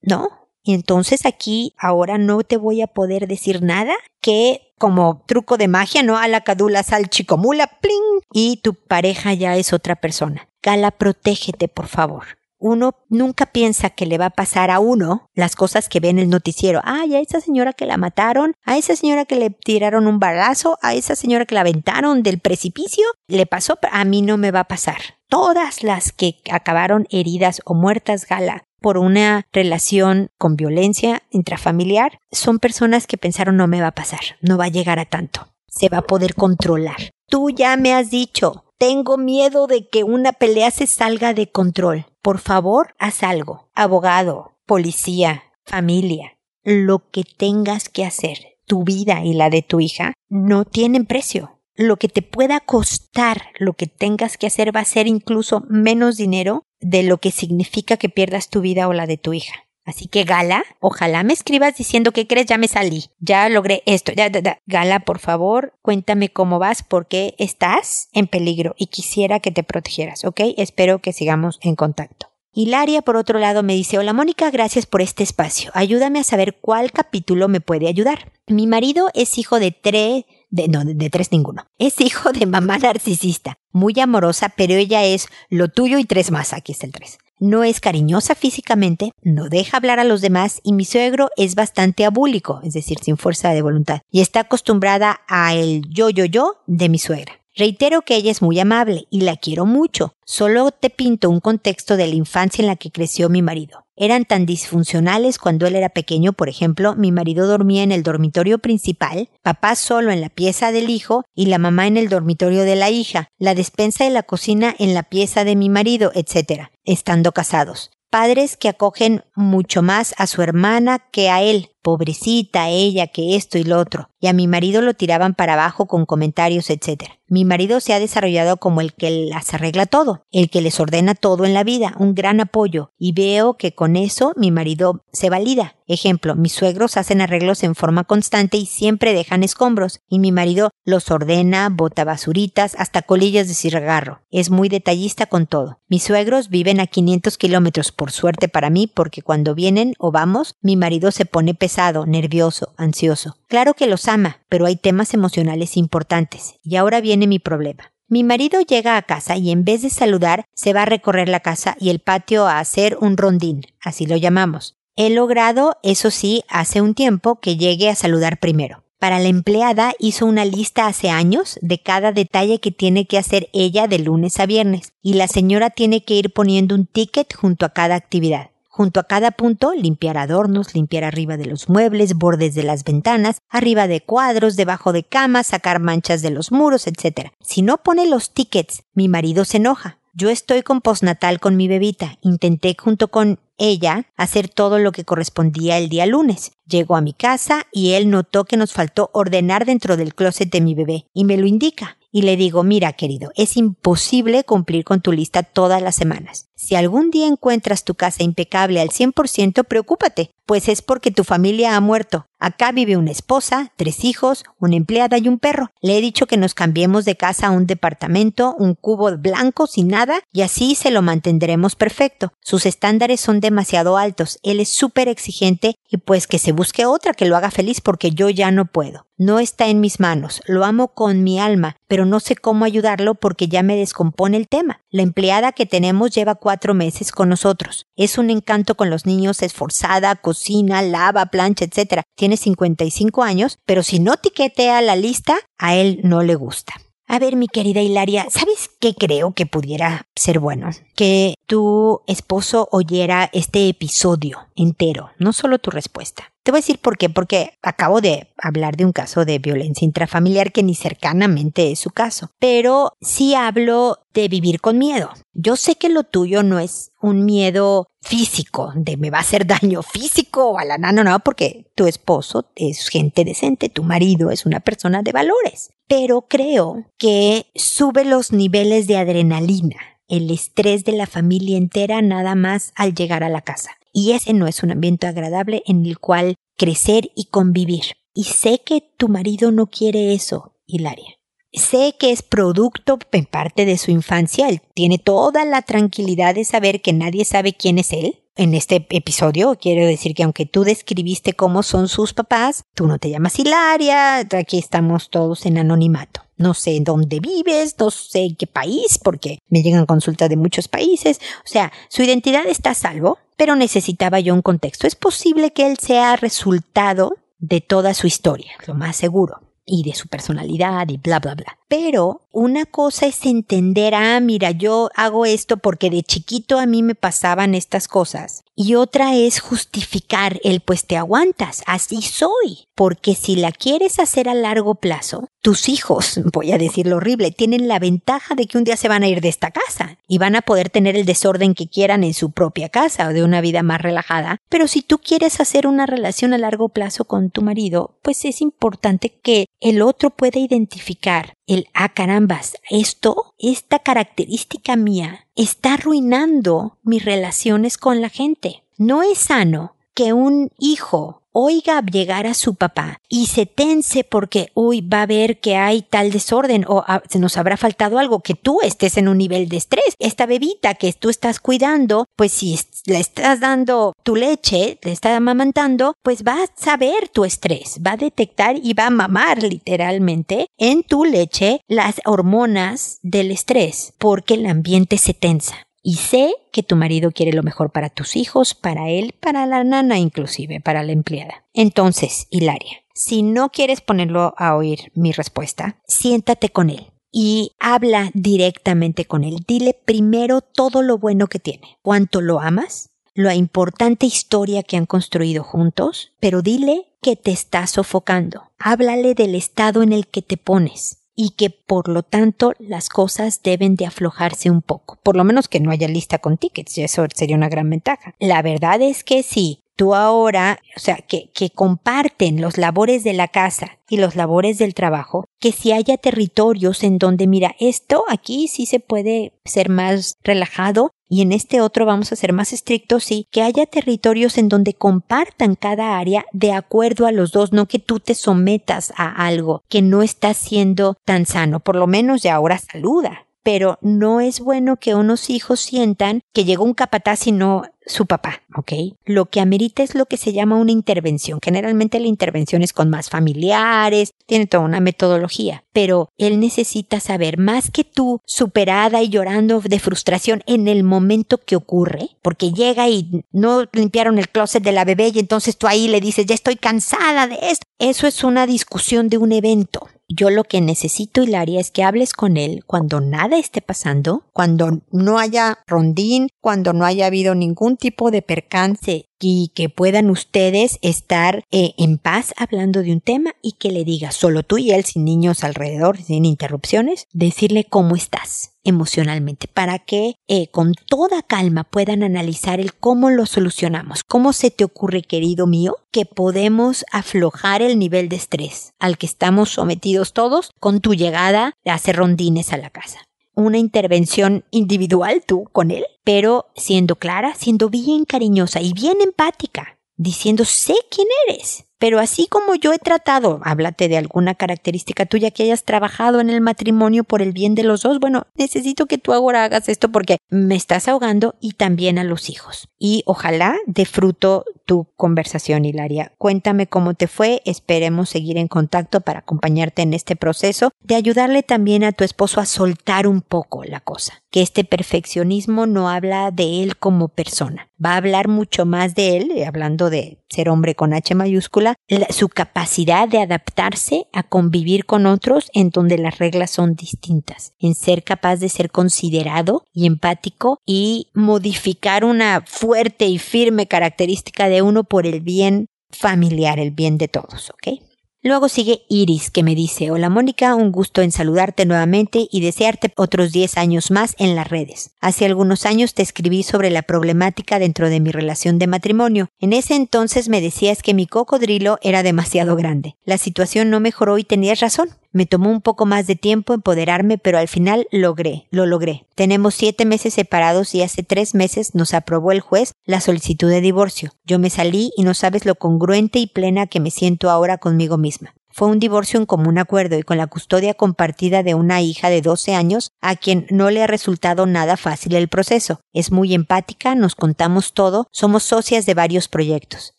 ¿no? 0.00 0.47
Entonces 0.64 1.26
aquí 1.26 1.74
ahora 1.78 2.18
no 2.18 2.42
te 2.42 2.56
voy 2.56 2.82
a 2.82 2.86
poder 2.86 3.26
decir 3.26 3.62
nada 3.62 3.94
que 4.20 4.72
como 4.78 5.24
truco 5.26 5.56
de 5.56 5.68
magia, 5.68 6.02
¿no? 6.02 6.16
A 6.16 6.28
la 6.28 6.42
cadula 6.42 6.82
sal 6.82 7.08
chicomula, 7.08 7.66
pling, 7.80 8.20
y 8.32 8.58
tu 8.58 8.74
pareja 8.74 9.34
ya 9.34 9.56
es 9.56 9.72
otra 9.72 9.96
persona. 9.96 10.48
Gala, 10.62 10.90
protégete, 10.90 11.68
por 11.68 11.86
favor. 11.86 12.38
Uno 12.60 12.96
nunca 13.08 13.46
piensa 13.46 13.90
que 13.90 14.04
le 14.04 14.18
va 14.18 14.26
a 14.26 14.30
pasar 14.30 14.72
a 14.72 14.80
uno 14.80 15.28
las 15.34 15.54
cosas 15.54 15.88
que 15.88 16.00
ve 16.00 16.08
en 16.08 16.18
el 16.18 16.28
noticiero. 16.28 16.80
Ay, 16.82 17.14
a 17.14 17.20
esa 17.20 17.40
señora 17.40 17.72
que 17.72 17.86
la 17.86 17.96
mataron, 17.96 18.54
a 18.64 18.76
esa 18.76 18.96
señora 18.96 19.26
que 19.26 19.36
le 19.36 19.50
tiraron 19.50 20.08
un 20.08 20.18
balazo, 20.18 20.76
a 20.82 20.94
esa 20.94 21.14
señora 21.14 21.46
que 21.46 21.54
la 21.54 21.60
aventaron 21.60 22.24
del 22.24 22.40
precipicio, 22.40 23.04
le 23.28 23.46
pasó, 23.46 23.78
a 23.92 24.04
mí 24.04 24.22
no 24.22 24.38
me 24.38 24.50
va 24.50 24.60
a 24.60 24.68
pasar. 24.68 24.98
Todas 25.28 25.84
las 25.84 26.10
que 26.10 26.40
acabaron 26.50 27.06
heridas 27.10 27.60
o 27.64 27.74
muertas, 27.74 28.26
Gala, 28.26 28.64
por 28.80 28.98
una 28.98 29.46
relación 29.52 30.30
con 30.38 30.56
violencia 30.56 31.22
intrafamiliar, 31.30 32.18
son 32.30 32.58
personas 32.58 33.06
que 33.06 33.18
pensaron 33.18 33.56
no 33.56 33.66
me 33.66 33.80
va 33.80 33.88
a 33.88 33.94
pasar, 33.94 34.20
no 34.40 34.58
va 34.58 34.66
a 34.66 34.68
llegar 34.68 34.98
a 34.98 35.04
tanto, 35.04 35.48
se 35.66 35.88
va 35.88 35.98
a 35.98 36.06
poder 36.06 36.34
controlar. 36.34 37.10
Tú 37.28 37.50
ya 37.50 37.76
me 37.76 37.94
has 37.94 38.10
dicho, 38.10 38.64
tengo 38.78 39.16
miedo 39.18 39.66
de 39.66 39.88
que 39.88 40.04
una 40.04 40.32
pelea 40.32 40.70
se 40.70 40.86
salga 40.86 41.34
de 41.34 41.50
control. 41.50 42.06
Por 42.22 42.38
favor, 42.38 42.94
haz 42.98 43.22
algo. 43.22 43.68
Abogado, 43.74 44.52
policía, 44.66 45.42
familia, 45.64 46.38
lo 46.62 47.10
que 47.10 47.24
tengas 47.24 47.88
que 47.88 48.04
hacer, 48.04 48.58
tu 48.66 48.84
vida 48.84 49.24
y 49.24 49.34
la 49.34 49.50
de 49.50 49.62
tu 49.62 49.80
hija, 49.80 50.14
no 50.28 50.64
tienen 50.64 51.06
precio 51.06 51.57
lo 51.78 51.96
que 51.96 52.08
te 52.08 52.22
pueda 52.22 52.60
costar 52.60 53.46
lo 53.58 53.72
que 53.72 53.86
tengas 53.86 54.36
que 54.36 54.48
hacer 54.48 54.74
va 54.74 54.80
a 54.80 54.84
ser 54.84 55.06
incluso 55.06 55.62
menos 55.68 56.16
dinero 56.16 56.64
de 56.80 57.04
lo 57.04 57.18
que 57.18 57.30
significa 57.30 57.96
que 57.96 58.08
pierdas 58.08 58.50
tu 58.50 58.60
vida 58.60 58.88
o 58.88 58.92
la 58.92 59.06
de 59.06 59.16
tu 59.16 59.32
hija. 59.32 59.54
Así 59.84 60.06
que 60.06 60.24
Gala, 60.24 60.64
ojalá 60.80 61.22
me 61.22 61.32
escribas 61.32 61.78
diciendo 61.78 62.12
que 62.12 62.26
crees, 62.26 62.46
ya 62.46 62.58
me 62.58 62.68
salí, 62.68 63.06
ya 63.20 63.48
logré 63.48 63.82
esto, 63.86 64.12
ya, 64.12 64.28
Gala, 64.66 65.00
por 65.00 65.18
favor, 65.18 65.72
cuéntame 65.80 66.28
cómo 66.28 66.58
vas, 66.58 66.82
porque 66.82 67.34
estás 67.38 68.08
en 68.12 68.26
peligro 68.26 68.74
y 68.76 68.88
quisiera 68.88 69.40
que 69.40 69.50
te 69.50 69.62
protegieras, 69.62 70.26
¿ok? 70.26 70.40
Espero 70.58 70.98
que 70.98 71.14
sigamos 71.14 71.58
en 71.62 71.74
contacto. 71.74 72.26
Hilaria, 72.52 73.02
por 73.02 73.16
otro 73.16 73.38
lado, 73.38 73.62
me 73.62 73.74
dice, 73.74 73.98
hola 73.98 74.12
Mónica, 74.12 74.50
gracias 74.50 74.84
por 74.84 75.00
este 75.00 75.22
espacio. 75.22 75.70
Ayúdame 75.74 76.18
a 76.18 76.24
saber 76.24 76.58
cuál 76.60 76.90
capítulo 76.90 77.46
me 77.46 77.60
puede 77.60 77.86
ayudar. 77.86 78.32
Mi 78.48 78.66
marido 78.66 79.08
es 79.14 79.38
hijo 79.38 79.60
de 79.60 79.70
tres, 79.70 80.24
de, 80.50 80.68
no, 80.68 80.84
de 80.84 81.10
tres 81.10 81.32
ninguno. 81.32 81.66
Es 81.78 82.00
hijo 82.00 82.32
de 82.32 82.46
mamá 82.46 82.78
narcisista, 82.78 83.58
muy 83.72 83.98
amorosa, 84.00 84.48
pero 84.50 84.74
ella 84.74 85.04
es 85.04 85.28
lo 85.50 85.68
tuyo 85.68 85.98
y 85.98 86.04
tres 86.04 86.30
más. 86.30 86.52
Aquí 86.52 86.72
está 86.72 86.86
el 86.86 86.92
tres. 86.92 87.18
No 87.40 87.62
es 87.62 87.78
cariñosa 87.80 88.34
físicamente, 88.34 89.12
no 89.22 89.48
deja 89.48 89.76
hablar 89.76 90.00
a 90.00 90.04
los 90.04 90.20
demás 90.20 90.60
y 90.64 90.72
mi 90.72 90.84
suegro 90.84 91.30
es 91.36 91.54
bastante 91.54 92.04
abúlico, 92.04 92.60
es 92.64 92.74
decir, 92.74 92.98
sin 93.00 93.16
fuerza 93.16 93.50
de 93.50 93.62
voluntad, 93.62 94.00
y 94.10 94.22
está 94.22 94.40
acostumbrada 94.40 95.20
a 95.28 95.54
el 95.54 95.82
yo 95.88 96.10
yo 96.10 96.24
yo 96.24 96.56
de 96.66 96.88
mi 96.88 96.98
suegra. 96.98 97.37
Reitero 97.58 98.02
que 98.02 98.14
ella 98.14 98.30
es 98.30 98.40
muy 98.40 98.60
amable 98.60 99.08
y 99.10 99.22
la 99.22 99.36
quiero 99.36 99.66
mucho. 99.66 100.14
Solo 100.24 100.70
te 100.70 100.90
pinto 100.90 101.28
un 101.28 101.40
contexto 101.40 101.96
de 101.96 102.06
la 102.06 102.14
infancia 102.14 102.62
en 102.62 102.68
la 102.68 102.76
que 102.76 102.92
creció 102.92 103.28
mi 103.28 103.42
marido. 103.42 103.84
Eran 103.96 104.26
tan 104.26 104.46
disfuncionales 104.46 105.40
cuando 105.40 105.66
él 105.66 105.74
era 105.74 105.88
pequeño, 105.88 106.32
por 106.34 106.48
ejemplo, 106.48 106.94
mi 106.94 107.10
marido 107.10 107.48
dormía 107.48 107.82
en 107.82 107.90
el 107.90 108.04
dormitorio 108.04 108.60
principal, 108.60 109.28
papá 109.42 109.74
solo 109.74 110.12
en 110.12 110.20
la 110.20 110.28
pieza 110.28 110.70
del 110.70 110.88
hijo 110.88 111.24
y 111.34 111.46
la 111.46 111.58
mamá 111.58 111.88
en 111.88 111.96
el 111.96 112.08
dormitorio 112.08 112.62
de 112.62 112.76
la 112.76 112.90
hija, 112.90 113.26
la 113.38 113.56
despensa 113.56 114.04
de 114.04 114.10
la 114.10 114.22
cocina 114.22 114.72
en 114.78 114.94
la 114.94 115.02
pieza 115.02 115.42
de 115.42 115.56
mi 115.56 115.68
marido, 115.68 116.12
etc., 116.14 116.68
estando 116.84 117.32
casados 117.32 117.90
padres 118.10 118.56
que 118.56 118.68
acogen 118.68 119.24
mucho 119.34 119.82
más 119.82 120.14
a 120.18 120.26
su 120.26 120.42
hermana 120.42 120.98
que 120.98 121.30
a 121.30 121.42
él, 121.42 121.70
pobrecita 121.88 122.68
ella, 122.68 123.06
que 123.06 123.34
esto 123.34 123.56
y 123.56 123.64
lo 123.64 123.78
otro, 123.78 124.10
y 124.20 124.26
a 124.26 124.34
mi 124.34 124.46
marido 124.46 124.82
lo 124.82 124.92
tiraban 124.92 125.32
para 125.32 125.54
abajo 125.54 125.86
con 125.86 126.04
comentarios, 126.04 126.68
etc. 126.68 127.04
Mi 127.26 127.46
marido 127.46 127.80
se 127.80 127.94
ha 127.94 127.98
desarrollado 127.98 128.58
como 128.58 128.82
el 128.82 128.92
que 128.92 129.28
las 129.30 129.54
arregla 129.54 129.86
todo, 129.86 130.26
el 130.30 130.50
que 130.50 130.60
les 130.60 130.80
ordena 130.80 131.14
todo 131.14 131.46
en 131.46 131.54
la 131.54 131.64
vida, 131.64 131.94
un 131.98 132.14
gran 132.14 132.40
apoyo, 132.40 132.92
y 132.98 133.12
veo 133.12 133.54
que 133.54 133.74
con 133.74 133.96
eso 133.96 134.32
mi 134.36 134.50
marido 134.50 135.04
se 135.12 135.30
valida. 135.30 135.76
Ejemplo, 135.86 136.34
mis 136.34 136.52
suegros 136.52 136.98
hacen 136.98 137.22
arreglos 137.22 137.62
en 137.62 137.74
forma 137.74 138.04
constante 138.04 138.58
y 138.58 138.66
siempre 138.66 139.14
dejan 139.14 139.42
escombros, 139.42 140.00
y 140.08 140.18
mi 140.18 140.32
marido 140.32 140.70
los 140.84 141.10
ordena, 141.10 141.70
bota 141.70 142.04
basuritas, 142.04 142.74
hasta 142.78 143.00
colillas 143.02 143.48
de 143.48 143.54
cigarro. 143.54 144.20
Es 144.30 144.50
muy 144.50 144.68
detallista 144.68 145.24
con 145.24 145.46
todo. 145.46 145.80
Mis 145.88 146.02
suegros 146.02 146.50
viven 146.50 146.80
a 146.80 146.86
500 146.86 147.38
kilómetros, 147.38 147.92
por 147.92 148.12
suerte 148.12 148.48
para 148.48 148.68
mí, 148.68 148.86
porque 148.86 149.22
cuando 149.22 149.54
vienen 149.54 149.94
o 149.98 150.12
vamos, 150.12 150.56
mi 150.60 150.76
marido 150.76 151.10
se 151.10 151.24
pone 151.24 151.54
pesado, 151.54 151.77
nervioso, 152.06 152.74
ansioso. 152.76 153.36
Claro 153.48 153.74
que 153.74 153.86
los 153.86 154.08
ama, 154.08 154.38
pero 154.48 154.66
hay 154.66 154.76
temas 154.76 155.14
emocionales 155.14 155.76
importantes. 155.76 156.56
Y 156.62 156.76
ahora 156.76 157.00
viene 157.00 157.26
mi 157.26 157.38
problema. 157.38 157.92
Mi 158.08 158.24
marido 158.24 158.60
llega 158.62 158.96
a 158.96 159.02
casa 159.02 159.36
y 159.36 159.50
en 159.50 159.64
vez 159.64 159.82
de 159.82 159.90
saludar 159.90 160.44
se 160.54 160.72
va 160.72 160.82
a 160.82 160.86
recorrer 160.86 161.28
la 161.28 161.40
casa 161.40 161.76
y 161.78 161.90
el 161.90 162.00
patio 162.00 162.46
a 162.46 162.58
hacer 162.58 162.96
un 163.00 163.16
rondín, 163.16 163.62
así 163.80 164.06
lo 164.06 164.16
llamamos. 164.16 164.76
He 164.96 165.10
logrado, 165.10 165.76
eso 165.82 166.10
sí, 166.10 166.42
hace 166.48 166.80
un 166.80 166.94
tiempo 166.94 167.38
que 167.38 167.56
llegue 167.56 167.90
a 167.90 167.94
saludar 167.94 168.40
primero. 168.40 168.82
Para 168.98 169.20
la 169.20 169.28
empleada 169.28 169.92
hizo 170.00 170.26
una 170.26 170.44
lista 170.44 170.86
hace 170.86 171.08
años 171.08 171.58
de 171.62 171.80
cada 171.80 172.10
detalle 172.10 172.58
que 172.58 172.72
tiene 172.72 173.06
que 173.06 173.18
hacer 173.18 173.48
ella 173.52 173.86
de 173.86 174.00
lunes 174.00 174.40
a 174.40 174.46
viernes 174.46 174.92
y 175.02 175.14
la 175.14 175.28
señora 175.28 175.70
tiene 175.70 176.02
que 176.02 176.14
ir 176.14 176.32
poniendo 176.32 176.74
un 176.74 176.86
ticket 176.86 177.32
junto 177.32 177.64
a 177.64 177.72
cada 177.74 177.94
actividad. 177.94 178.50
Junto 178.78 179.00
a 179.00 179.08
cada 179.08 179.32
punto, 179.32 179.72
limpiar 179.74 180.16
adornos, 180.16 180.72
limpiar 180.72 181.02
arriba 181.02 181.36
de 181.36 181.46
los 181.46 181.68
muebles, 181.68 182.14
bordes 182.14 182.54
de 182.54 182.62
las 182.62 182.84
ventanas, 182.84 183.40
arriba 183.48 183.88
de 183.88 184.02
cuadros, 184.02 184.54
debajo 184.54 184.92
de 184.92 185.02
camas, 185.02 185.48
sacar 185.48 185.80
manchas 185.80 186.22
de 186.22 186.30
los 186.30 186.52
muros, 186.52 186.86
etc. 186.86 187.32
Si 187.40 187.62
no 187.62 187.78
pone 187.78 188.06
los 188.06 188.32
tickets, 188.32 188.84
mi 188.94 189.08
marido 189.08 189.44
se 189.44 189.56
enoja. 189.56 189.98
Yo 190.12 190.30
estoy 190.30 190.62
con 190.62 190.80
postnatal 190.80 191.40
con 191.40 191.56
mi 191.56 191.66
bebita. 191.66 192.18
Intenté 192.22 192.76
junto 192.78 193.08
con 193.08 193.40
ella 193.56 194.06
hacer 194.16 194.48
todo 194.48 194.78
lo 194.78 194.92
que 194.92 195.04
correspondía 195.04 195.76
el 195.76 195.88
día 195.88 196.06
lunes. 196.06 196.52
Llegó 196.64 196.94
a 196.94 197.00
mi 197.00 197.14
casa 197.14 197.66
y 197.72 197.94
él 197.94 198.10
notó 198.10 198.44
que 198.44 198.56
nos 198.56 198.72
faltó 198.72 199.10
ordenar 199.12 199.66
dentro 199.66 199.96
del 199.96 200.14
closet 200.14 200.52
de 200.52 200.60
mi 200.60 200.76
bebé 200.76 201.04
y 201.12 201.24
me 201.24 201.36
lo 201.36 201.48
indica 201.48 201.98
y 202.12 202.22
le 202.22 202.36
digo, 202.36 202.62
mira 202.62 202.92
querido, 202.92 203.32
es 203.34 203.56
imposible 203.56 204.44
cumplir 204.44 204.84
con 204.84 205.00
tu 205.00 205.10
lista 205.10 205.42
todas 205.42 205.82
las 205.82 205.96
semanas. 205.96 206.47
Si 206.60 206.74
algún 206.74 207.12
día 207.12 207.28
encuentras 207.28 207.84
tu 207.84 207.94
casa 207.94 208.24
impecable 208.24 208.80
al 208.80 208.88
100%, 208.88 209.64
preocúpate, 209.64 210.32
pues 210.44 210.68
es 210.68 210.82
porque 210.82 211.12
tu 211.12 211.22
familia 211.22 211.76
ha 211.76 211.80
muerto. 211.80 212.26
Acá 212.40 212.72
vive 212.72 212.96
una 212.96 213.12
esposa, 213.12 213.72
tres 213.76 214.04
hijos, 214.04 214.44
una 214.58 214.76
empleada 214.76 215.18
y 215.18 215.28
un 215.28 215.38
perro. 215.38 215.70
Le 215.82 215.96
he 215.96 216.00
dicho 216.00 216.26
que 216.26 216.36
nos 216.36 216.54
cambiemos 216.54 217.04
de 217.04 217.16
casa 217.16 217.48
a 217.48 217.50
un 217.50 217.66
departamento, 217.66 218.56
un 218.58 218.74
cubo 218.74 219.16
blanco 219.18 219.66
sin 219.66 219.88
nada, 219.88 220.20
y 220.32 220.42
así 220.42 220.74
se 220.74 220.90
lo 220.90 221.02
mantendremos 221.02 221.76
perfecto. 221.76 222.32
Sus 222.40 222.66
estándares 222.66 223.20
son 223.20 223.38
demasiado 223.38 223.96
altos, 223.96 224.40
él 224.42 224.58
es 224.58 224.68
súper 224.68 225.08
exigente 225.08 225.76
y 225.88 225.98
pues 225.98 226.26
que 226.26 226.38
se 226.38 226.52
busque 226.52 226.86
otra 226.86 227.12
que 227.12 227.26
lo 227.26 227.36
haga 227.36 227.50
feliz 227.50 227.80
porque 227.80 228.10
yo 228.10 228.30
ya 228.30 228.50
no 228.50 228.64
puedo. 228.64 229.06
No 229.20 229.40
está 229.40 229.66
en 229.66 229.80
mis 229.80 229.98
manos, 229.98 230.40
lo 230.46 230.64
amo 230.64 230.94
con 230.94 231.24
mi 231.24 231.40
alma, 231.40 231.74
pero 231.88 232.06
no 232.06 232.20
sé 232.20 232.36
cómo 232.36 232.64
ayudarlo 232.64 233.16
porque 233.16 233.48
ya 233.48 233.64
me 233.64 233.74
descompone 233.74 234.36
el 234.36 234.46
tema. 234.46 234.80
La 234.90 235.02
empleada 235.02 235.50
que 235.50 235.66
tenemos 235.66 236.12
lleva 236.12 236.36
cuatro 236.36 236.47
meses 236.74 237.12
con 237.12 237.28
nosotros. 237.28 237.86
Es 237.96 238.18
un 238.18 238.30
encanto 238.30 238.76
con 238.76 238.90
los 238.90 239.06
niños, 239.06 239.42
esforzada, 239.42 240.16
cocina, 240.16 240.82
lava, 240.82 241.26
plancha, 241.26 241.64
etc. 241.64 242.02
Tiene 242.16 242.36
55 242.36 243.22
años, 243.22 243.58
pero 243.66 243.82
si 243.82 243.98
no 243.98 244.16
tiquetea 244.16 244.80
la 244.80 244.96
lista, 244.96 245.38
a 245.58 245.74
él 245.74 246.00
no 246.02 246.22
le 246.22 246.34
gusta. 246.34 246.74
A 247.10 247.18
ver, 247.18 247.36
mi 247.36 247.48
querida 247.48 247.80
Hilaria, 247.80 248.26
¿sabes 248.28 248.70
qué 248.80 248.94
creo 248.94 249.32
que 249.32 249.46
pudiera 249.46 250.06
ser 250.14 250.40
bueno? 250.40 250.68
Que 250.94 251.36
tu 251.46 252.02
esposo 252.06 252.68
oyera 252.70 253.30
este 253.32 253.66
episodio 253.70 254.40
entero, 254.54 255.08
no 255.18 255.32
solo 255.32 255.58
tu 255.58 255.70
respuesta. 255.70 256.34
Te 256.42 256.50
voy 256.50 256.58
a 256.58 256.60
decir 256.60 256.78
por 256.80 256.98
qué, 256.98 257.08
porque 257.08 257.54
acabo 257.62 258.02
de 258.02 258.28
hablar 258.36 258.76
de 258.76 258.84
un 258.84 258.92
caso 258.92 259.24
de 259.24 259.38
violencia 259.38 259.86
intrafamiliar 259.86 260.52
que 260.52 260.62
ni 260.62 260.74
cercanamente 260.74 261.72
es 261.72 261.78
su 261.78 261.88
caso, 261.88 262.28
pero 262.38 262.92
sí 263.00 263.34
hablo 263.34 264.00
de 264.12 264.28
vivir 264.28 264.60
con 264.60 264.76
miedo. 264.76 265.10
Yo 265.32 265.56
sé 265.56 265.76
que 265.76 265.88
lo 265.88 266.04
tuyo 266.04 266.42
no 266.42 266.58
es 266.58 266.90
un 267.00 267.24
miedo 267.24 267.86
físico, 268.02 268.72
de 268.74 268.98
me 268.98 269.08
va 269.08 269.18
a 269.18 269.22
hacer 269.22 269.46
daño 269.46 269.82
físico 269.82 270.50
o 270.50 270.58
a 270.58 270.66
la 270.66 270.76
nana, 270.76 271.04
no, 271.04 271.18
porque 271.20 271.70
tu 271.74 271.86
esposo 271.86 272.50
es 272.54 272.88
gente 272.88 273.24
decente, 273.24 273.70
tu 273.70 273.82
marido 273.82 274.30
es 274.30 274.44
una 274.44 274.60
persona 274.60 275.02
de 275.02 275.12
valores. 275.12 275.70
Pero 275.88 276.26
creo 276.28 276.84
que 276.98 277.46
sube 277.54 278.04
los 278.04 278.32
niveles 278.32 278.86
de 278.86 278.98
adrenalina, 278.98 279.76
el 280.06 280.30
estrés 280.30 280.84
de 280.84 280.92
la 280.92 281.06
familia 281.06 281.56
entera 281.56 282.02
nada 282.02 282.34
más 282.34 282.72
al 282.76 282.94
llegar 282.94 283.24
a 283.24 283.30
la 283.30 283.40
casa. 283.40 283.70
Y 283.92 284.12
ese 284.12 284.34
no 284.34 284.46
es 284.46 284.62
un 284.62 284.70
ambiente 284.70 285.06
agradable 285.06 285.62
en 285.66 285.84
el 285.86 285.98
cual 285.98 286.34
crecer 286.56 287.10
y 287.16 287.26
convivir. 287.26 287.84
Y 288.14 288.24
sé 288.24 288.60
que 288.64 288.82
tu 288.96 289.08
marido 289.08 289.50
no 289.50 289.66
quiere 289.66 290.12
eso, 290.12 290.56
Hilaria. 290.66 291.18
Sé 291.52 291.94
que 291.98 292.10
es 292.10 292.22
producto 292.22 292.98
en 293.12 293.24
parte 293.24 293.64
de 293.64 293.78
su 293.78 293.90
infancia. 293.90 294.48
Él 294.48 294.60
tiene 294.74 294.98
toda 294.98 295.44
la 295.44 295.62
tranquilidad 295.62 296.34
de 296.34 296.44
saber 296.44 296.82
que 296.82 296.92
nadie 296.92 297.24
sabe 297.24 297.54
quién 297.54 297.78
es 297.78 297.92
él. 297.92 298.20
En 298.38 298.54
este 298.54 298.86
episodio 298.90 299.58
quiero 299.60 299.84
decir 299.84 300.14
que 300.14 300.22
aunque 300.22 300.46
tú 300.46 300.62
describiste 300.62 301.32
cómo 301.32 301.64
son 301.64 301.88
sus 301.88 302.14
papás, 302.14 302.62
tú 302.72 302.86
no 302.86 303.00
te 303.00 303.10
llamas 303.10 303.36
Hilaria, 303.36 304.18
aquí 304.18 304.58
estamos 304.58 305.10
todos 305.10 305.44
en 305.44 305.58
anonimato. 305.58 306.22
No 306.36 306.54
sé 306.54 306.78
dónde 306.80 307.18
vives, 307.18 307.74
no 307.80 307.90
sé 307.90 308.26
en 308.26 308.36
qué 308.36 308.46
país, 308.46 309.00
porque 309.02 309.40
me 309.48 309.60
llegan 309.60 309.86
consultas 309.86 310.28
de 310.28 310.36
muchos 310.36 310.68
países. 310.68 311.18
O 311.44 311.48
sea, 311.48 311.72
su 311.88 312.04
identidad 312.04 312.46
está 312.46 312.70
a 312.70 312.74
salvo, 312.74 313.18
pero 313.36 313.56
necesitaba 313.56 314.20
yo 314.20 314.34
un 314.34 314.42
contexto. 314.42 314.86
Es 314.86 314.94
posible 314.94 315.52
que 315.52 315.66
él 315.66 315.76
sea 315.76 316.14
resultado 316.14 317.16
de 317.40 317.60
toda 317.60 317.92
su 317.92 318.06
historia, 318.06 318.52
lo 318.68 318.74
más 318.74 318.94
seguro 318.94 319.47
y 319.68 319.82
de 319.82 319.94
su 319.94 320.08
personalidad 320.08 320.88
y 320.88 320.96
bla, 320.96 321.20
bla, 321.20 321.34
bla. 321.34 321.58
Pero 321.68 322.22
una 322.32 322.64
cosa 322.64 323.06
es 323.06 323.24
entender, 323.26 323.94
ah, 323.94 324.18
mira, 324.20 324.50
yo 324.50 324.90
hago 324.96 325.26
esto 325.26 325.58
porque 325.58 325.90
de 325.90 326.02
chiquito 326.02 326.58
a 326.58 326.66
mí 326.66 326.82
me 326.82 326.94
pasaban 326.94 327.54
estas 327.54 327.86
cosas. 327.86 328.44
Y 328.60 328.74
otra 328.74 329.14
es 329.14 329.38
justificar 329.38 330.40
el 330.42 330.58
pues 330.58 330.84
te 330.84 330.96
aguantas, 330.96 331.62
así 331.68 332.02
soy. 332.02 332.66
Porque 332.74 333.14
si 333.14 333.36
la 333.36 333.52
quieres 333.52 334.00
hacer 334.00 334.28
a 334.28 334.34
largo 334.34 334.74
plazo, 334.74 335.28
tus 335.42 335.68
hijos, 335.68 336.20
voy 336.32 336.50
a 336.50 336.58
decir 336.58 336.88
lo 336.88 336.96
horrible, 336.96 337.30
tienen 337.30 337.68
la 337.68 337.78
ventaja 337.78 338.34
de 338.34 338.46
que 338.46 338.58
un 338.58 338.64
día 338.64 338.76
se 338.76 338.88
van 338.88 339.04
a 339.04 339.08
ir 339.08 339.20
de 339.20 339.28
esta 339.28 339.52
casa 339.52 339.98
y 340.08 340.18
van 340.18 340.34
a 340.34 340.42
poder 340.42 340.70
tener 340.70 340.96
el 340.96 341.06
desorden 341.06 341.54
que 341.54 341.68
quieran 341.68 342.02
en 342.02 342.14
su 342.14 342.32
propia 342.32 342.68
casa 342.68 343.06
o 343.06 343.12
de 343.12 343.22
una 343.22 343.40
vida 343.40 343.62
más 343.62 343.80
relajada. 343.80 344.38
Pero 344.48 344.66
si 344.66 344.82
tú 344.82 344.98
quieres 344.98 345.38
hacer 345.38 345.68
una 345.68 345.86
relación 345.86 346.34
a 346.34 346.38
largo 346.38 346.70
plazo 346.70 347.04
con 347.04 347.30
tu 347.30 347.42
marido, 347.42 347.96
pues 348.02 348.24
es 348.24 348.40
importante 348.40 349.20
que 349.22 349.46
el 349.60 349.82
otro 349.82 350.10
pueda 350.10 350.40
identificar 350.40 351.37
el, 351.48 351.68
ah 351.74 351.88
carambas, 351.88 352.56
esto, 352.70 353.34
esta 353.38 353.80
característica 353.80 354.76
mía 354.76 355.26
está 355.34 355.74
arruinando 355.74 356.78
mis 356.82 357.04
relaciones 357.04 357.78
con 357.78 358.00
la 358.00 358.10
gente. 358.10 358.62
No 358.76 359.02
es 359.02 359.18
sano 359.18 359.74
que 359.94 360.12
un 360.12 360.52
hijo 360.58 361.17
oiga 361.40 361.80
llegar 361.82 362.26
a 362.26 362.34
su 362.34 362.56
papá 362.56 363.00
y 363.08 363.26
se 363.26 363.46
tense 363.46 364.02
porque, 364.02 364.50
uy, 364.54 364.80
va 364.80 365.02
a 365.02 365.06
ver 365.06 365.38
que 365.38 365.54
hay 365.54 365.82
tal 365.82 366.10
desorden 366.10 366.64
o 366.66 366.82
ah, 366.88 367.00
se 367.08 367.20
nos 367.20 367.36
habrá 367.36 367.56
faltado 367.56 368.00
algo, 368.00 368.20
que 368.20 368.34
tú 368.34 368.58
estés 368.60 368.96
en 368.96 369.06
un 369.06 369.18
nivel 369.18 369.48
de 369.48 369.58
estrés. 369.58 369.94
Esta 370.00 370.26
bebita 370.26 370.74
que 370.74 370.92
tú 370.92 371.10
estás 371.10 371.38
cuidando, 371.38 372.06
pues 372.16 372.32
si 372.32 372.58
le 372.86 372.98
estás 372.98 373.38
dando 373.38 373.92
tu 374.02 374.16
leche, 374.16 374.80
le 374.82 374.90
estás 374.90 375.16
amamantando, 375.16 375.94
pues 376.02 376.24
va 376.24 376.42
a 376.42 376.50
saber 376.56 377.08
tu 377.08 377.24
estrés, 377.24 377.78
va 377.86 377.92
a 377.92 377.96
detectar 377.96 378.56
y 378.60 378.74
va 378.74 378.86
a 378.86 378.90
mamar 378.90 379.40
literalmente 379.40 380.48
en 380.58 380.82
tu 380.82 381.04
leche 381.04 381.60
las 381.68 382.00
hormonas 382.04 382.98
del 383.02 383.30
estrés 383.30 383.94
porque 383.98 384.34
el 384.34 384.46
ambiente 384.46 384.98
se 384.98 385.14
tensa. 385.14 385.67
Y 385.88 385.94
sé 385.94 386.34
que 386.52 386.62
tu 386.62 386.76
marido 386.76 387.12
quiere 387.12 387.32
lo 387.32 387.42
mejor 387.42 387.72
para 387.72 387.88
tus 387.88 388.14
hijos, 388.14 388.54
para 388.54 388.90
él, 388.90 389.14
para 389.18 389.46
la 389.46 389.64
nana 389.64 389.98
inclusive, 389.98 390.60
para 390.60 390.82
la 390.82 390.92
empleada. 390.92 391.46
Entonces, 391.54 392.26
Hilaria, 392.28 392.84
si 392.92 393.22
no 393.22 393.48
quieres 393.48 393.80
ponerlo 393.80 394.34
a 394.36 394.54
oír 394.54 394.92
mi 394.94 395.12
respuesta, 395.12 395.80
siéntate 395.86 396.50
con 396.50 396.68
él 396.68 396.92
y 397.10 397.52
habla 397.58 398.10
directamente 398.12 399.06
con 399.06 399.24
él. 399.24 399.38
Dile 399.48 399.80
primero 399.82 400.42
todo 400.42 400.82
lo 400.82 400.98
bueno 400.98 401.26
que 401.26 401.38
tiene, 401.38 401.78
cuánto 401.80 402.20
lo 402.20 402.38
amas, 402.40 402.90
la 403.14 403.34
importante 403.34 404.04
historia 404.04 404.62
que 404.64 404.76
han 404.76 404.84
construido 404.84 405.42
juntos, 405.42 406.12
pero 406.20 406.42
dile 406.42 406.92
que 407.00 407.16
te 407.16 407.30
está 407.30 407.66
sofocando. 407.66 408.42
Háblale 408.58 409.14
del 409.14 409.34
estado 409.34 409.82
en 409.82 409.94
el 409.94 410.06
que 410.06 410.20
te 410.20 410.36
pones 410.36 410.97
y 411.20 411.30
que 411.30 411.50
por 411.50 411.88
lo 411.88 412.04
tanto 412.04 412.52
las 412.60 412.88
cosas 412.88 413.42
deben 413.42 413.74
de 413.74 413.86
aflojarse 413.86 414.52
un 414.52 414.62
poco. 414.62 415.00
Por 415.02 415.16
lo 415.16 415.24
menos 415.24 415.48
que 415.48 415.58
no 415.58 415.72
haya 415.72 415.88
lista 415.88 416.18
con 416.18 416.38
tickets 416.38 416.78
y 416.78 416.84
eso 416.84 417.04
sería 417.12 417.34
una 417.34 417.48
gran 417.48 417.68
ventaja. 417.68 418.14
La 418.20 418.40
verdad 418.40 418.80
es 418.80 419.02
que 419.02 419.24
sí, 419.24 419.64
tú 419.74 419.96
ahora, 419.96 420.60
o 420.76 420.78
sea, 420.78 420.98
que, 420.98 421.30
que 421.34 421.50
comparten 421.50 422.40
los 422.40 422.56
labores 422.56 423.02
de 423.02 423.14
la 423.14 423.26
casa 423.26 423.78
y 423.88 423.96
los 423.96 424.14
labores 424.14 424.58
del 424.58 424.74
trabajo, 424.74 425.24
que 425.40 425.50
si 425.50 425.72
haya 425.72 425.96
territorios 425.96 426.84
en 426.84 426.98
donde, 426.98 427.26
mira, 427.26 427.56
esto 427.58 428.04
aquí 428.08 428.46
sí 428.46 428.64
se 428.64 428.78
puede 428.78 429.32
ser 429.44 429.70
más 429.70 430.18
relajado 430.22 430.92
y 431.08 431.22
en 431.22 431.32
este 431.32 431.60
otro 431.60 431.86
vamos 431.86 432.12
a 432.12 432.16
ser 432.16 432.32
más 432.32 432.52
estrictos 432.52 433.10
y 433.10 433.26
que 433.30 433.42
haya 433.42 433.66
territorios 433.66 434.38
en 434.38 434.48
donde 434.48 434.74
compartan 434.74 435.54
cada 435.54 435.98
área 435.98 436.26
de 436.32 436.52
acuerdo 436.52 437.06
a 437.06 437.12
los 437.12 437.32
dos, 437.32 437.52
no 437.52 437.66
que 437.66 437.78
tú 437.78 438.00
te 438.00 438.14
sometas 438.14 438.92
a 438.96 439.26
algo 439.26 439.62
que 439.68 439.82
no 439.82 440.02
está 440.02 440.34
siendo 440.34 440.96
tan 441.04 441.26
sano, 441.26 441.60
por 441.60 441.76
lo 441.76 441.86
menos 441.86 442.22
de 442.22 442.30
ahora 442.30 442.58
saluda. 442.58 443.24
Pero 443.44 443.78
no 443.80 444.20
es 444.20 444.40
bueno 444.40 444.76
que 444.76 444.94
unos 444.94 445.30
hijos 445.30 445.60
sientan 445.60 446.20
que 446.34 446.44
llegó 446.44 446.64
un 446.64 446.74
capataz 446.74 447.26
y 447.28 447.32
no 447.32 447.62
su 447.88 448.06
papá, 448.06 448.42
¿ok? 448.54 448.72
Lo 449.04 449.26
que 449.26 449.40
amerita 449.40 449.82
es 449.82 449.94
lo 449.94 450.06
que 450.06 450.16
se 450.16 450.32
llama 450.32 450.56
una 450.56 450.72
intervención. 450.72 451.38
Generalmente 451.42 452.00
la 452.00 452.06
intervención 452.06 452.62
es 452.62 452.72
con 452.72 452.90
más 452.90 453.10
familiares, 453.10 454.12
tiene 454.26 454.46
toda 454.46 454.64
una 454.64 454.80
metodología, 454.80 455.64
pero 455.72 456.10
él 456.18 456.40
necesita 456.40 457.00
saber 457.00 457.38
más 457.38 457.70
que 457.70 457.84
tú, 457.84 458.20
superada 458.24 459.02
y 459.02 459.08
llorando 459.08 459.60
de 459.60 459.78
frustración 459.78 460.42
en 460.46 460.68
el 460.68 460.84
momento 460.84 461.38
que 461.38 461.56
ocurre, 461.56 462.10
porque 462.22 462.52
llega 462.52 462.88
y 462.88 463.24
no 463.32 463.64
limpiaron 463.72 464.18
el 464.18 464.28
closet 464.28 464.62
de 464.62 464.72
la 464.72 464.84
bebé 464.84 465.12
y 465.14 465.18
entonces 465.18 465.56
tú 465.56 465.66
ahí 465.66 465.88
le 465.88 466.00
dices, 466.00 466.26
ya 466.26 466.34
estoy 466.34 466.56
cansada 466.56 467.26
de 467.26 467.38
esto. 467.42 467.66
Eso 467.78 468.06
es 468.06 468.24
una 468.24 468.46
discusión 468.46 469.08
de 469.08 469.18
un 469.18 469.32
evento. 469.32 469.88
Yo 470.10 470.30
lo 470.30 470.44
que 470.44 470.62
necesito, 470.62 471.22
Hilaria, 471.22 471.60
es 471.60 471.70
que 471.70 471.84
hables 471.84 472.14
con 472.14 472.38
él 472.38 472.64
cuando 472.66 473.00
nada 473.00 473.38
esté 473.38 473.60
pasando, 473.60 474.24
cuando 474.32 474.80
no 474.90 475.18
haya 475.18 475.58
rondín, 475.66 476.28
cuando 476.40 476.72
no 476.72 476.86
haya 476.86 477.06
habido 477.06 477.34
ningún 477.34 477.76
tipo 477.76 478.10
de 478.10 478.22
percance 478.22 479.07
y 479.20 479.50
que 479.54 479.68
puedan 479.68 480.10
ustedes 480.10 480.78
estar 480.82 481.44
eh, 481.50 481.74
en 481.78 481.98
paz 481.98 482.34
hablando 482.36 482.82
de 482.82 482.92
un 482.92 483.00
tema 483.00 483.32
y 483.42 483.52
que 483.52 483.72
le 483.72 483.84
diga 483.84 484.12
solo 484.12 484.42
tú 484.42 484.58
y 484.58 484.70
él 484.70 484.84
sin 484.84 485.04
niños 485.04 485.44
alrededor, 485.44 485.98
sin 485.98 486.24
interrupciones, 486.24 487.06
decirle 487.12 487.64
cómo 487.64 487.96
estás 487.96 488.52
emocionalmente 488.64 489.48
para 489.48 489.78
que 489.78 490.14
eh, 490.28 490.48
con 490.50 490.74
toda 490.74 491.22
calma 491.22 491.64
puedan 491.64 492.02
analizar 492.02 492.60
el 492.60 492.74
cómo 492.74 493.10
lo 493.10 493.26
solucionamos. 493.26 494.04
¿Cómo 494.04 494.32
se 494.32 494.50
te 494.50 494.64
ocurre, 494.64 495.02
querido 495.02 495.46
mío, 495.46 495.76
que 495.90 496.04
podemos 496.04 496.84
aflojar 496.92 497.62
el 497.62 497.78
nivel 497.78 498.08
de 498.08 498.16
estrés 498.16 498.74
al 498.78 498.98
que 498.98 499.06
estamos 499.06 499.50
sometidos 499.50 500.12
todos 500.12 500.50
con 500.60 500.80
tu 500.80 500.94
llegada 500.94 501.54
de 501.64 501.70
hacer 501.70 501.96
rondines 501.96 502.52
a 502.52 502.58
la 502.58 502.70
casa? 502.70 503.07
Una 503.38 503.58
intervención 503.58 504.44
individual 504.50 505.22
tú 505.24 505.44
con 505.52 505.70
él, 505.70 505.84
pero 506.02 506.46
siendo 506.56 506.96
clara, 506.96 507.34
siendo 507.36 507.70
bien 507.70 508.04
cariñosa 508.04 508.60
y 508.60 508.72
bien 508.72 509.00
empática, 509.00 509.78
diciendo 509.96 510.44
sé 510.44 510.74
quién 510.90 511.06
eres. 511.28 511.67
Pero 511.78 512.00
así 512.00 512.26
como 512.28 512.54
yo 512.54 512.72
he 512.72 512.78
tratado, 512.78 513.40
háblate 513.44 513.88
de 513.88 513.96
alguna 513.96 514.34
característica 514.34 515.06
tuya 515.06 515.30
que 515.30 515.44
hayas 515.44 515.64
trabajado 515.64 516.20
en 516.20 516.30
el 516.30 516.40
matrimonio 516.40 517.04
por 517.04 517.22
el 517.22 517.32
bien 517.32 517.54
de 517.54 517.62
los 517.62 517.82
dos, 517.82 518.00
bueno, 518.00 518.26
necesito 518.34 518.86
que 518.86 518.98
tú 518.98 519.12
ahora 519.12 519.44
hagas 519.44 519.68
esto 519.68 519.90
porque 519.90 520.18
me 520.28 520.56
estás 520.56 520.88
ahogando 520.88 521.36
y 521.40 521.52
también 521.52 521.98
a 521.98 522.04
los 522.04 522.30
hijos. 522.30 522.68
Y 522.78 523.02
ojalá 523.06 523.56
de 523.66 523.84
fruto 523.84 524.44
tu 524.68 524.86
conversación, 524.96 525.64
Hilaria. 525.64 526.12
Cuéntame 526.18 526.66
cómo 526.66 526.92
te 526.92 527.06
fue, 527.06 527.40
esperemos 527.46 528.10
seguir 528.10 528.36
en 528.36 528.48
contacto 528.48 529.00
para 529.00 529.20
acompañarte 529.20 529.80
en 529.80 529.94
este 529.94 530.14
proceso 530.14 530.72
de 530.82 530.94
ayudarle 530.94 531.42
también 531.42 531.84
a 531.84 531.92
tu 531.92 532.04
esposo 532.04 532.40
a 532.40 532.46
soltar 532.46 533.06
un 533.06 533.22
poco 533.22 533.64
la 533.64 533.80
cosa. 533.80 534.22
Que 534.30 534.42
este 534.42 534.64
perfeccionismo 534.64 535.66
no 535.66 535.88
habla 535.88 536.30
de 536.30 536.62
él 536.62 536.76
como 536.76 537.08
persona, 537.08 537.70
va 537.82 537.94
a 537.94 537.96
hablar 537.96 538.28
mucho 538.28 538.66
más 538.66 538.94
de 538.94 539.16
él, 539.16 539.42
hablando 539.46 539.88
de 539.88 540.18
ser 540.28 540.50
hombre 540.50 540.74
con 540.74 540.92
H 540.92 541.14
mayúscula, 541.14 541.67
su 542.10 542.28
capacidad 542.28 543.08
de 543.08 543.20
adaptarse 543.20 544.06
a 544.12 544.22
convivir 544.22 544.86
con 544.86 545.06
otros 545.06 545.50
en 545.54 545.70
donde 545.70 545.98
las 545.98 546.18
reglas 546.18 546.50
son 546.50 546.74
distintas, 546.74 547.52
en 547.58 547.74
ser 547.74 548.04
capaz 548.04 548.36
de 548.36 548.48
ser 548.48 548.70
considerado 548.70 549.64
y 549.72 549.86
empático 549.86 550.60
y 550.66 551.08
modificar 551.14 552.04
una 552.04 552.42
fuerte 552.46 553.06
y 553.06 553.18
firme 553.18 553.66
característica 553.66 554.48
de 554.48 554.62
uno 554.62 554.84
por 554.84 555.06
el 555.06 555.20
bien 555.20 555.66
familiar, 555.90 556.58
el 556.58 556.70
bien 556.70 556.98
de 556.98 557.08
todos, 557.08 557.50
¿ok? 557.50 557.87
Luego 558.20 558.48
sigue 558.48 558.82
Iris, 558.88 559.30
que 559.30 559.44
me 559.44 559.54
dice, 559.54 559.92
hola 559.92 560.10
Mónica, 560.10 560.56
un 560.56 560.72
gusto 560.72 561.02
en 561.02 561.12
saludarte 561.12 561.66
nuevamente 561.66 562.26
y 562.28 562.40
desearte 562.40 562.92
otros 562.96 563.30
10 563.30 563.56
años 563.58 563.92
más 563.92 564.16
en 564.18 564.34
las 564.34 564.48
redes. 564.48 564.90
Hace 565.00 565.24
algunos 565.24 565.64
años 565.66 565.94
te 565.94 566.02
escribí 566.02 566.42
sobre 566.42 566.70
la 566.70 566.82
problemática 566.82 567.60
dentro 567.60 567.88
de 567.88 568.00
mi 568.00 568.10
relación 568.10 568.58
de 568.58 568.66
matrimonio. 568.66 569.28
En 569.38 569.52
ese 569.52 569.76
entonces 569.76 570.28
me 570.28 570.40
decías 570.40 570.82
que 570.82 570.94
mi 570.94 571.06
cocodrilo 571.06 571.78
era 571.80 572.02
demasiado 572.02 572.56
grande. 572.56 572.96
La 573.04 573.18
situación 573.18 573.70
no 573.70 573.78
mejoró 573.78 574.18
y 574.18 574.24
tenías 574.24 574.58
razón. 574.58 574.88
Me 575.10 575.26
tomó 575.26 575.50
un 575.50 575.62
poco 575.62 575.86
más 575.86 576.06
de 576.06 576.16
tiempo 576.16 576.52
empoderarme, 576.52 577.16
pero 577.18 577.38
al 577.38 577.48
final 577.48 577.86
logré, 577.90 578.46
lo 578.50 578.66
logré. 578.66 579.06
Tenemos 579.14 579.54
siete 579.54 579.84
meses 579.86 580.14
separados 580.14 580.74
y 580.74 580.82
hace 580.82 581.02
tres 581.02 581.34
meses 581.34 581.74
nos 581.74 581.94
aprobó 581.94 582.32
el 582.32 582.40
juez 582.40 582.72
la 582.84 583.00
solicitud 583.00 583.48
de 583.48 583.60
divorcio. 583.60 584.12
Yo 584.24 584.38
me 584.38 584.50
salí 584.50 584.90
y 584.96 585.04
no 585.04 585.14
sabes 585.14 585.46
lo 585.46 585.54
congruente 585.54 586.18
y 586.18 586.26
plena 586.26 586.66
que 586.66 586.80
me 586.80 586.90
siento 586.90 587.30
ahora 587.30 587.58
conmigo 587.58 587.96
misma. 587.96 588.34
Fue 588.50 588.68
un 588.68 588.78
divorcio 588.78 589.20
en 589.20 589.26
común 589.26 589.58
acuerdo 589.58 589.98
y 589.98 590.02
con 590.02 590.18
la 590.18 590.26
custodia 590.26 590.74
compartida 590.74 591.42
de 591.42 591.54
una 591.54 591.80
hija 591.80 592.10
de 592.10 592.22
12 592.22 592.54
años 592.54 592.92
a 593.00 593.16
quien 593.16 593.46
no 593.50 593.70
le 593.70 593.82
ha 593.82 593.86
resultado 593.86 594.46
nada 594.46 594.76
fácil 594.76 595.14
el 595.14 595.28
proceso. 595.28 595.80
Es 595.92 596.10
muy 596.10 596.34
empática, 596.34 596.94
nos 596.94 597.14
contamos 597.14 597.72
todo, 597.72 598.06
somos 598.10 598.42
socias 598.42 598.86
de 598.86 598.94
varios 598.94 599.28
proyectos. 599.28 599.94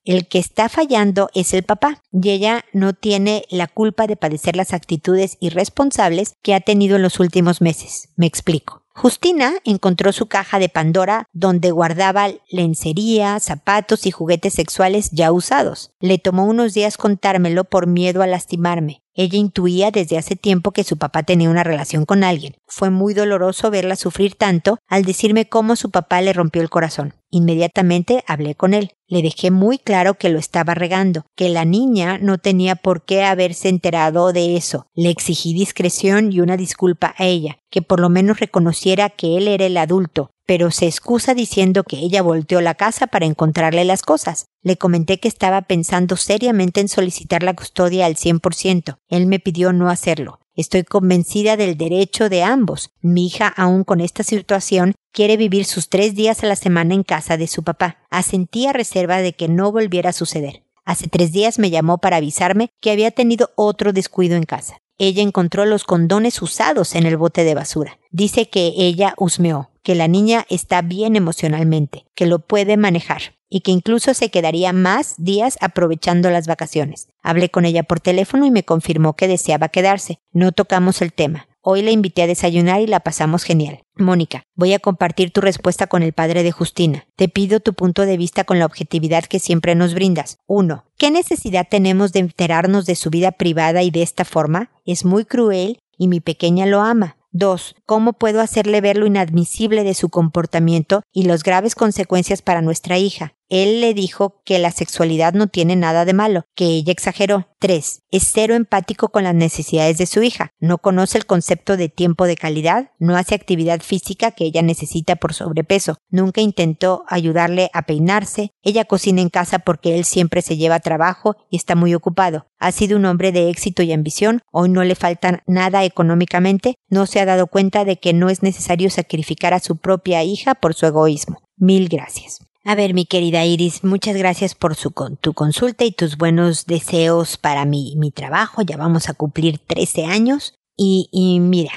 El 0.03 0.27
que 0.27 0.39
está 0.39 0.69
fallando 0.69 1.29
es 1.33 1.53
el 1.53 1.63
papá 1.63 2.01
y 2.11 2.29
ella 2.29 2.65
no 2.73 2.93
tiene 2.93 3.43
la 3.49 3.67
culpa 3.67 4.07
de 4.07 4.15
padecer 4.15 4.55
las 4.55 4.73
actitudes 4.73 5.37
irresponsables 5.39 6.35
que 6.41 6.55
ha 6.55 6.59
tenido 6.59 6.95
en 6.95 7.03
los 7.03 7.19
últimos 7.19 7.61
meses. 7.61 8.09
Me 8.15 8.25
explico. 8.25 8.78
Justina 9.01 9.53
encontró 9.63 10.11
su 10.11 10.25
caja 10.25 10.59
de 10.59 10.67
Pandora 10.67 11.29
donde 11.31 11.71
guardaba 11.71 12.27
lencería, 12.49 13.39
zapatos 13.39 14.05
y 14.05 14.11
juguetes 14.11 14.55
sexuales 14.55 15.11
ya 15.11 15.31
usados. 15.31 15.91
Le 16.01 16.17
tomó 16.17 16.43
unos 16.43 16.73
días 16.73 16.97
contármelo 16.97 17.63
por 17.63 17.87
miedo 17.87 18.21
a 18.21 18.27
lastimarme. 18.27 19.01
Ella 19.15 19.37
intuía 19.37 19.91
desde 19.91 20.17
hace 20.17 20.35
tiempo 20.35 20.71
que 20.71 20.83
su 20.83 20.97
papá 20.97 21.23
tenía 21.23 21.49
una 21.49 21.63
relación 21.63 22.05
con 22.05 22.23
alguien. 22.23 22.55
Fue 22.67 22.89
muy 22.89 23.13
doloroso 23.13 23.71
verla 23.71 23.95
sufrir 23.95 24.35
tanto 24.35 24.77
al 24.87 25.03
decirme 25.03 25.49
cómo 25.49 25.75
su 25.75 25.89
papá 25.89 26.21
le 26.21 26.33
rompió 26.33 26.61
el 26.61 26.69
corazón. 26.69 27.13
Inmediatamente 27.31 28.23
hablé 28.27 28.55
con 28.55 28.73
él. 28.73 28.91
Le 29.07 29.21
dejé 29.21 29.51
muy 29.51 29.77
claro 29.77 30.15
que 30.15 30.29
lo 30.29 30.39
estaba 30.39 30.73
regando, 30.73 31.25
que 31.35 31.49
la 31.49 31.65
niña 31.65 32.17
no 32.17 32.37
tenía 32.37 32.75
por 32.75 33.03
qué 33.03 33.23
haberse 33.23 33.69
enterado 33.69 34.33
de 34.33 34.55
eso. 34.55 34.85
Le 34.95 35.09
exigí 35.09 35.53
discreción 35.53 36.31
y 36.31 36.41
una 36.41 36.57
disculpa 36.57 37.13
a 37.17 37.25
ella, 37.25 37.57
que 37.71 37.81
por 37.81 37.99
lo 37.99 38.09
menos 38.09 38.39
reconociera 38.39 39.09
que 39.09 39.37
él 39.37 39.47
era 39.47 39.65
el 39.65 39.77
adulto, 39.77 40.31
pero 40.49 40.71
se 40.71 40.87
excusa 40.87 41.35
diciendo 41.35 41.83
que 41.83 41.97
ella 41.97 42.23
volteó 42.23 42.59
la 42.59 42.73
casa 42.73 43.05
para 43.05 43.27
encontrarle 43.27 43.85
las 43.85 44.01
cosas. 44.01 44.47
Le 44.63 44.77
comenté 44.77 45.19
que 45.19 45.27
estaba 45.27 45.61
pensando 45.61 46.17
seriamente 46.17 46.81
en 46.81 46.87
solicitar 46.87 47.43
la 47.43 47.53
custodia 47.53 48.07
al 48.07 48.15
100%. 48.15 48.97
Él 49.09 49.27
me 49.27 49.37
pidió 49.37 49.73
no 49.73 49.91
hacerlo. 49.91 50.39
Estoy 50.55 50.85
convencida 50.85 51.55
del 51.55 51.77
derecho 51.77 52.29
de 52.29 52.41
ambos. 52.41 52.89
Mi 52.99 53.27
hija, 53.27 53.47
aún 53.47 53.83
con 53.83 54.01
esta 54.01 54.23
situación, 54.23 54.95
quiere 55.11 55.37
vivir 55.37 55.65
sus 55.65 55.87
tres 55.87 56.15
días 56.15 56.43
a 56.43 56.47
la 56.47 56.55
semana 56.55 56.95
en 56.95 57.03
casa 57.03 57.37
de 57.37 57.45
su 57.45 57.61
papá. 57.61 57.99
Asentía 58.09 58.73
reserva 58.73 59.19
de 59.19 59.33
que 59.33 59.49
no 59.49 59.71
volviera 59.71 60.09
a 60.09 60.13
suceder. 60.13 60.63
Hace 60.83 61.09
tres 61.09 61.31
días 61.31 61.59
me 61.59 61.69
llamó 61.69 61.99
para 61.99 62.17
avisarme 62.17 62.69
que 62.81 62.89
había 62.89 63.11
tenido 63.11 63.51
otro 63.55 63.93
descuido 63.93 64.35
en 64.35 64.45
casa. 64.45 64.79
Ella 64.99 65.23
encontró 65.23 65.65
los 65.65 65.85
condones 65.85 66.41
usados 66.41 66.93
en 66.93 67.05
el 67.05 67.17
bote 67.17 67.43
de 67.43 67.55
basura. 67.55 67.97
Dice 68.11 68.49
que 68.49 68.73
ella 68.75 69.15
husmeó 69.17 69.69
que 69.81 69.95
la 69.95 70.07
niña 70.07 70.45
está 70.49 70.81
bien 70.81 71.15
emocionalmente, 71.15 72.05
que 72.15 72.27
lo 72.27 72.39
puede 72.39 72.77
manejar 72.77 73.33
y 73.49 73.61
que 73.61 73.71
incluso 73.71 74.13
se 74.13 74.29
quedaría 74.29 74.73
más 74.73 75.15
días 75.17 75.57
aprovechando 75.61 76.29
las 76.29 76.47
vacaciones. 76.47 77.07
Hablé 77.23 77.49
con 77.49 77.65
ella 77.65 77.83
por 77.83 77.99
teléfono 77.99 78.45
y 78.45 78.51
me 78.51 78.63
confirmó 78.63 79.15
que 79.15 79.27
deseaba 79.27 79.69
quedarse. 79.69 80.19
No 80.31 80.51
tocamos 80.51 81.01
el 81.01 81.13
tema. 81.13 81.47
Hoy 81.61 81.81
la 81.81 81.91
invité 81.91 82.21
a 82.21 82.27
desayunar 82.27 82.79
y 82.79 82.87
la 82.87 83.01
pasamos 83.01 83.43
genial. 83.43 83.81
Mónica, 83.97 84.43
voy 84.55 84.73
a 84.73 84.79
compartir 84.79 85.31
tu 85.31 85.41
respuesta 85.41 85.87
con 85.87 86.03
el 86.03 86.13
padre 86.13 86.41
de 86.41 86.53
Justina. 86.53 87.05
Te 87.17 87.27
pido 87.27 87.59
tu 87.59 87.73
punto 87.73 88.05
de 88.05 88.15
vista 88.15 88.45
con 88.45 88.59
la 88.59 88.65
objetividad 88.65 89.25
que 89.25 89.39
siempre 89.39 89.75
nos 89.75 89.93
brindas. 89.93 90.37
1. 90.47 90.85
¿Qué 90.97 91.11
necesidad 91.11 91.67
tenemos 91.69 92.13
de 92.13 92.21
enterarnos 92.21 92.85
de 92.85 92.95
su 92.95 93.09
vida 93.09 93.33
privada 93.33 93.83
y 93.83 93.91
de 93.91 94.03
esta 94.03 94.23
forma? 94.23 94.71
Es 94.85 95.03
muy 95.03 95.25
cruel 95.25 95.79
y 95.97 96.07
mi 96.07 96.21
pequeña 96.21 96.65
lo 96.65 96.79
ama. 96.79 97.17
2. 97.31 97.75
¿Cómo 97.89 98.13
puedo 98.13 98.39
hacerle 98.39 98.81
ver 98.81 98.97
lo 98.97 99.07
inadmisible 99.07 99.83
de 99.83 99.95
su 99.95 100.09
comportamiento 100.09 101.01
y 101.11 101.23
las 101.23 101.41
graves 101.41 101.73
consecuencias 101.73 102.43
para 102.43 102.61
nuestra 102.61 102.99
hija? 102.99 103.33
Él 103.49 103.81
le 103.81 103.95
dijo 103.95 104.41
que 104.45 104.59
la 104.59 104.69
sexualidad 104.69 105.33
no 105.33 105.47
tiene 105.47 105.75
nada 105.75 106.05
de 106.05 106.13
malo, 106.13 106.45
que 106.55 106.65
ella 106.65 106.91
exageró. 106.91 107.47
3. 107.59 108.03
Es 108.11 108.31
cero 108.31 108.55
empático 108.55 109.09
con 109.09 109.23
las 109.23 109.35
necesidades 109.35 109.97
de 109.97 110.05
su 110.05 110.23
hija. 110.23 110.51
No 110.59 110.77
conoce 110.77 111.17
el 111.17 111.25
concepto 111.25 111.75
de 111.75 111.89
tiempo 111.89 112.25
de 112.25 112.37
calidad. 112.37 112.91
No 112.99 113.17
hace 113.17 113.35
actividad 113.35 113.81
física 113.81 114.31
que 114.31 114.45
ella 114.45 114.61
necesita 114.61 115.17
por 115.17 115.33
sobrepeso. 115.33 115.97
Nunca 116.09 116.39
intentó 116.39 117.03
ayudarle 117.09 117.69
a 117.73 117.81
peinarse. 117.81 118.51
Ella 118.61 118.85
cocina 118.85 119.21
en 119.21 119.29
casa 119.29 119.59
porque 119.59 119.97
él 119.97 120.05
siempre 120.05 120.41
se 120.41 120.55
lleva 120.55 120.79
trabajo 120.79 121.35
y 121.49 121.57
está 121.57 121.75
muy 121.75 121.93
ocupado. 121.95 122.45
Ha 122.59 122.71
sido 122.71 122.97
un 122.97 123.05
hombre 123.05 123.33
de 123.33 123.49
éxito 123.49 123.83
y 123.83 123.91
ambición. 123.91 124.41
Hoy 124.51 124.69
no 124.69 124.83
le 124.85 124.95
falta 124.95 125.43
nada 125.45 125.83
económicamente. 125.83 126.75
No 126.87 127.07
se 127.07 127.19
ha 127.19 127.25
dado 127.25 127.47
cuenta 127.47 127.78
de 127.85 127.97
que 127.97 128.13
no 128.13 128.29
es 128.29 128.43
necesario 128.43 128.89
sacrificar 128.89 129.53
a 129.53 129.59
su 129.59 129.77
propia 129.77 130.23
hija 130.23 130.55
por 130.55 130.73
su 130.73 130.85
egoísmo. 130.85 131.41
Mil 131.57 131.89
gracias. 131.89 132.39
A 132.65 132.75
ver, 132.75 132.93
mi 132.93 133.05
querida 133.05 133.45
Iris, 133.45 133.83
muchas 133.83 134.15
gracias 134.15 134.53
por 134.53 134.75
su, 134.75 134.93
tu 135.21 135.33
consulta 135.33 135.85
y 135.85 135.91
tus 135.91 136.17
buenos 136.17 136.65
deseos 136.65 137.37
para 137.37 137.65
mi, 137.65 137.95
mi 137.97 138.11
trabajo. 138.11 138.61
Ya 138.61 138.77
vamos 138.77 139.09
a 139.09 139.13
cumplir 139.13 139.59
13 139.59 140.05
años. 140.05 140.53
Y 140.75 141.39
mira, 141.41 141.71